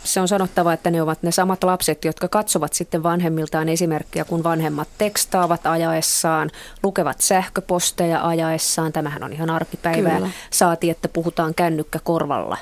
[0.04, 4.44] se on sanottava, että ne ovat ne samat lapset, jotka katsovat sitten vanhemmiltaan esimerkkiä, kun
[4.44, 6.50] vanhemmat tekstaavat ajaessaan,
[6.84, 8.94] lukevat sähköposteja ajaessaan.
[8.94, 10.16] Tämähän on ihan arkipäivää.
[10.16, 10.30] Kyllä.
[10.50, 12.58] Saati, että puhutaan kännykkä korvalla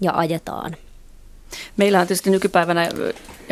[0.00, 0.76] ja ajetaan.
[1.76, 2.88] Meillä on tietysti nykypäivänä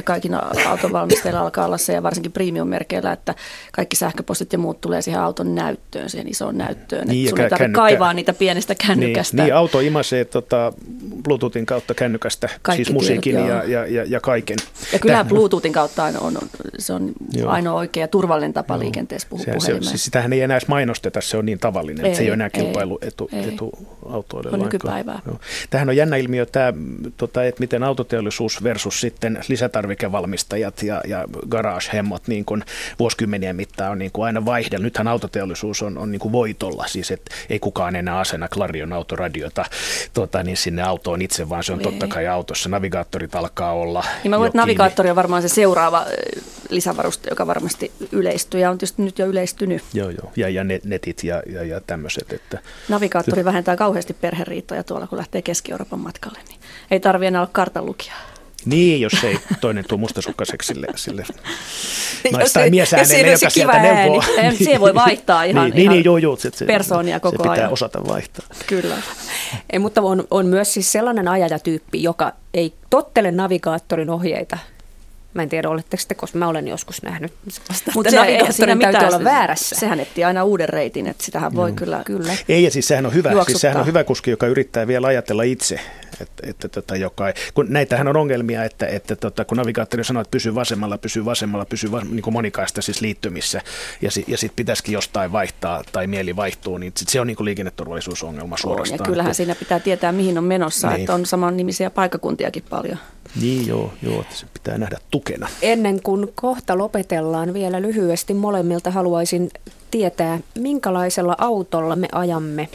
[0.00, 3.34] ja kaikilla autonvalmistajilla alkaa olla se ja varsinkin premium-merkeillä, että
[3.72, 7.08] kaikki sähköpostit ja muut tulee siihen auton näyttöön, siihen isoon näyttöön.
[7.08, 9.36] Niin, että sun ei tarvitse kaivaa niitä pienestä kännykästä.
[9.36, 10.72] Niin, niin auto imasee tota,
[11.24, 14.56] Bluetoothin kautta kännykästä, kaikki siis musiikin tiedot, ja, ja, ja, ja, kaiken.
[14.92, 16.38] Ja kyllä Bluetoothin kautta on, on,
[16.78, 17.50] se on joo.
[17.50, 18.82] ainoa oikea turvallinen tapa joo.
[18.82, 22.16] liikenteessä puhua se, se, siis sitähän ei enää mainosteta, se on niin tavallinen, ei, että
[22.16, 23.30] se ei ole enää kilpailuetu
[24.08, 24.50] autoille.
[24.52, 25.18] On nykypäivää.
[25.70, 26.72] Tähän on jännä ilmiö tämä,
[27.16, 29.38] tota, että miten autoteollisuus versus sitten
[29.90, 32.64] lisätarvikevalmistajat ja, ja garage-hemmot niin kuin
[32.98, 34.84] vuosikymmenien mittaan on niin kuin aina vaihdellut.
[34.84, 39.64] Nythän autoteollisuus on, on niin kuin voitolla, siis että ei kukaan enää asenna Clarion autoradiota
[40.14, 41.84] tota, niin sinne autoon itse, vaan se on ei.
[41.84, 42.68] totta kai autossa.
[42.68, 44.04] Navigaattorit alkaa olla.
[44.22, 46.06] Niin mä voin, että navigaattori on varmaan se seuraava
[46.68, 49.82] lisävaruste, joka varmasti yleistyy ja on tietysti nyt jo yleistynyt.
[49.94, 50.32] Joo, joo.
[50.36, 52.32] Ja, ja netit ja, ja, ja tämmöiset.
[52.32, 52.58] Että...
[52.88, 56.60] Navigaattori vähentää kauheasti perheriitoja tuolla, kun lähtee Keski-Euroopan matkalle, niin
[56.90, 58.39] ei tarvitse enää olla kartanlukijaa.
[58.64, 61.24] Niin, jos ei toinen tule mustasukkaiseksi sille, sille
[62.32, 64.22] nais- tai miesäänelle, joka sieltä neuvoo.
[64.42, 67.52] Niin, siihen voi vaihtaa ihan, niin, ihan niin, joo, joo, se, persoonia koko se pitää
[67.52, 67.72] ajan.
[67.72, 68.46] osata vaihtaa.
[68.66, 68.96] Kyllä.
[69.70, 74.58] Ei, mutta on, on myös siis sellainen ajajatyyppi, joka ei tottele navigaattorin ohjeita.
[75.34, 77.32] Mä en tiedä, oletteko te, koska mä olen joskus nähnyt.
[77.94, 79.76] Mutta navigaattorin täytyy olla väärässä.
[79.76, 81.76] Sehän etsii aina uuden reitin, että sitähän voi mm.
[81.76, 83.44] kyllä, kyllä Ei, ja siis sehän on hyvä.
[83.44, 85.80] Siis sehän on hyvä kuski, joka yrittää vielä ajatella itse
[86.22, 90.20] että, että tota, joka ei, kun näitähän on ongelmia, että, että tota, kun navigaattori sanoo,
[90.20, 93.60] että pysyy vasemmalla, pysyy vasemmalla, pysyy vas, niin kuin monikaista siis liittymissä,
[94.02, 97.36] ja, si, ja sitten pitäisikin jostain vaihtaa tai mieli vaihtuu, niin sit se on niin
[97.36, 99.00] kuin liikenneturvallisuusongelma suorastaan.
[99.00, 101.00] On, ja kyllähän että, siinä pitää tietää, mihin on menossa, niin.
[101.00, 102.98] että on saman nimisiä paikakuntiakin paljon.
[103.40, 105.48] Niin joo, joo, että se pitää nähdä tukena.
[105.62, 109.50] Ennen kuin kohta lopetellaan vielä lyhyesti molemmilta haluaisin
[109.90, 112.68] tietää, minkälaisella autolla me ajamme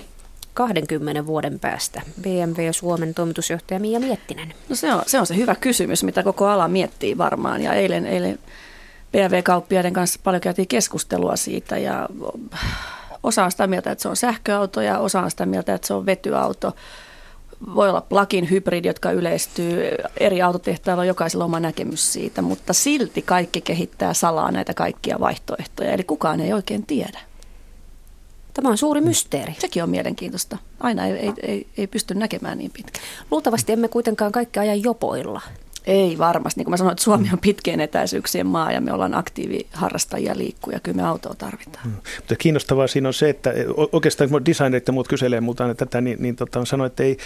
[0.54, 2.02] 20 vuoden päästä?
[2.22, 4.54] BMW Suomen toimitusjohtaja Mia Miettinen.
[4.70, 7.62] No se on, se on se hyvä kysymys, mitä koko ala miettii varmaan.
[7.62, 8.40] Ja eilen, eilen
[9.12, 12.10] BMW-kauppiaiden kanssa paljon käytiin keskustelua siitä ja
[13.24, 15.94] osa on sitä mieltä, että se on sähköauto ja osa on sitä mieltä, että se
[15.94, 16.76] on vetyauto.
[17.76, 19.84] Voi olla plug-in hybridi, jotka yleistyy.
[20.20, 25.92] Eri autotehtailla on jokaisella oma näkemys siitä, mutta silti kaikki kehittää salaa näitä kaikkia vaihtoehtoja.
[25.92, 27.20] Eli kukaan ei oikein tiedä.
[28.54, 29.56] Tämä on suuri mysteeri.
[29.60, 30.58] Sekin on mielenkiintoista.
[30.80, 33.06] Aina ei, ei, ei, ei pysty näkemään niin pitkään.
[33.32, 35.42] Luultavasti emme kuitenkaan kaikki ajan jopoilla.
[35.88, 36.60] Ei varmasti.
[36.60, 40.80] Niin kuin mä sanoin, että Suomi on pitkien etäisyyksien maa ja me ollaan aktiiviharrastajia liikkuja.
[40.80, 41.84] Kyllä me autoa tarvitaan.
[41.84, 41.94] Hmm.
[42.18, 43.54] Mutta kiinnostavaa siinä on se, että
[43.92, 47.18] oikeastaan kun designerit ja muut kyselee multa tätä, niin, niin tota, sanoin, että ei,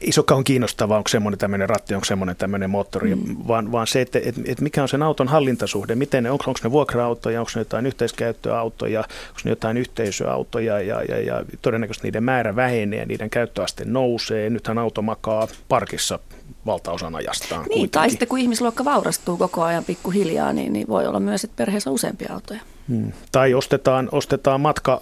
[0.00, 3.36] ei se kauan kiinnostavaa, onko semmoinen tämmöinen ratti, onko semmoinen tämmöinen moottori, mm.
[3.48, 6.60] vaan, vaan se, että et, et mikä on sen auton hallintasuhde, miten ne, onko, onko
[6.64, 12.24] ne vuokra-autoja, onko ne jotain yhteiskäyttöautoja, onko ne jotain yhteisöautoja ja, ja, ja todennäköisesti niiden
[12.24, 14.50] määrä vähenee ja niiden käyttöaste nousee.
[14.50, 16.18] Nythän auto makaa parkissa
[16.66, 17.60] valtaosan ajastaan.
[17.60, 17.90] Niin, kuitenkin.
[17.90, 21.90] tai sitten kun ihmisluokka vaurastuu koko ajan pikkuhiljaa, niin, niin voi olla myös, että perheessä
[21.90, 22.60] on useampia autoja.
[22.88, 23.12] Hmm.
[23.32, 25.00] Tai ostetaan, ostetaan matka,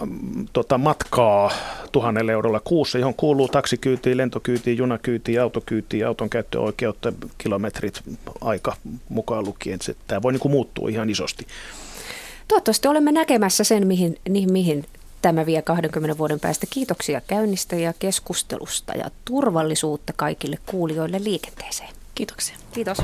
[0.53, 1.51] tota, matkaa
[1.93, 8.03] tuhannella eurolla kuussa, johon kuuluu taksikyytiin, lentokyytiin, junakyytiin, autokyytiin, auton käyttöoikeutta, kilometrit,
[8.41, 8.77] aika
[9.09, 9.79] mukaan lukien.
[9.83, 11.47] Se, tämä voi niin kuin muuttua ihan isosti.
[12.49, 14.85] Toivottavasti olemme näkemässä sen, mihin, niin, mihin
[15.23, 16.67] tämä vie 20 vuoden päästä.
[16.71, 21.91] Kiitoksia käynnistä ja keskustelusta ja turvallisuutta kaikille kuulijoille liikenteeseen.
[22.15, 22.57] Kiitoksia.
[22.73, 22.99] Kiitos.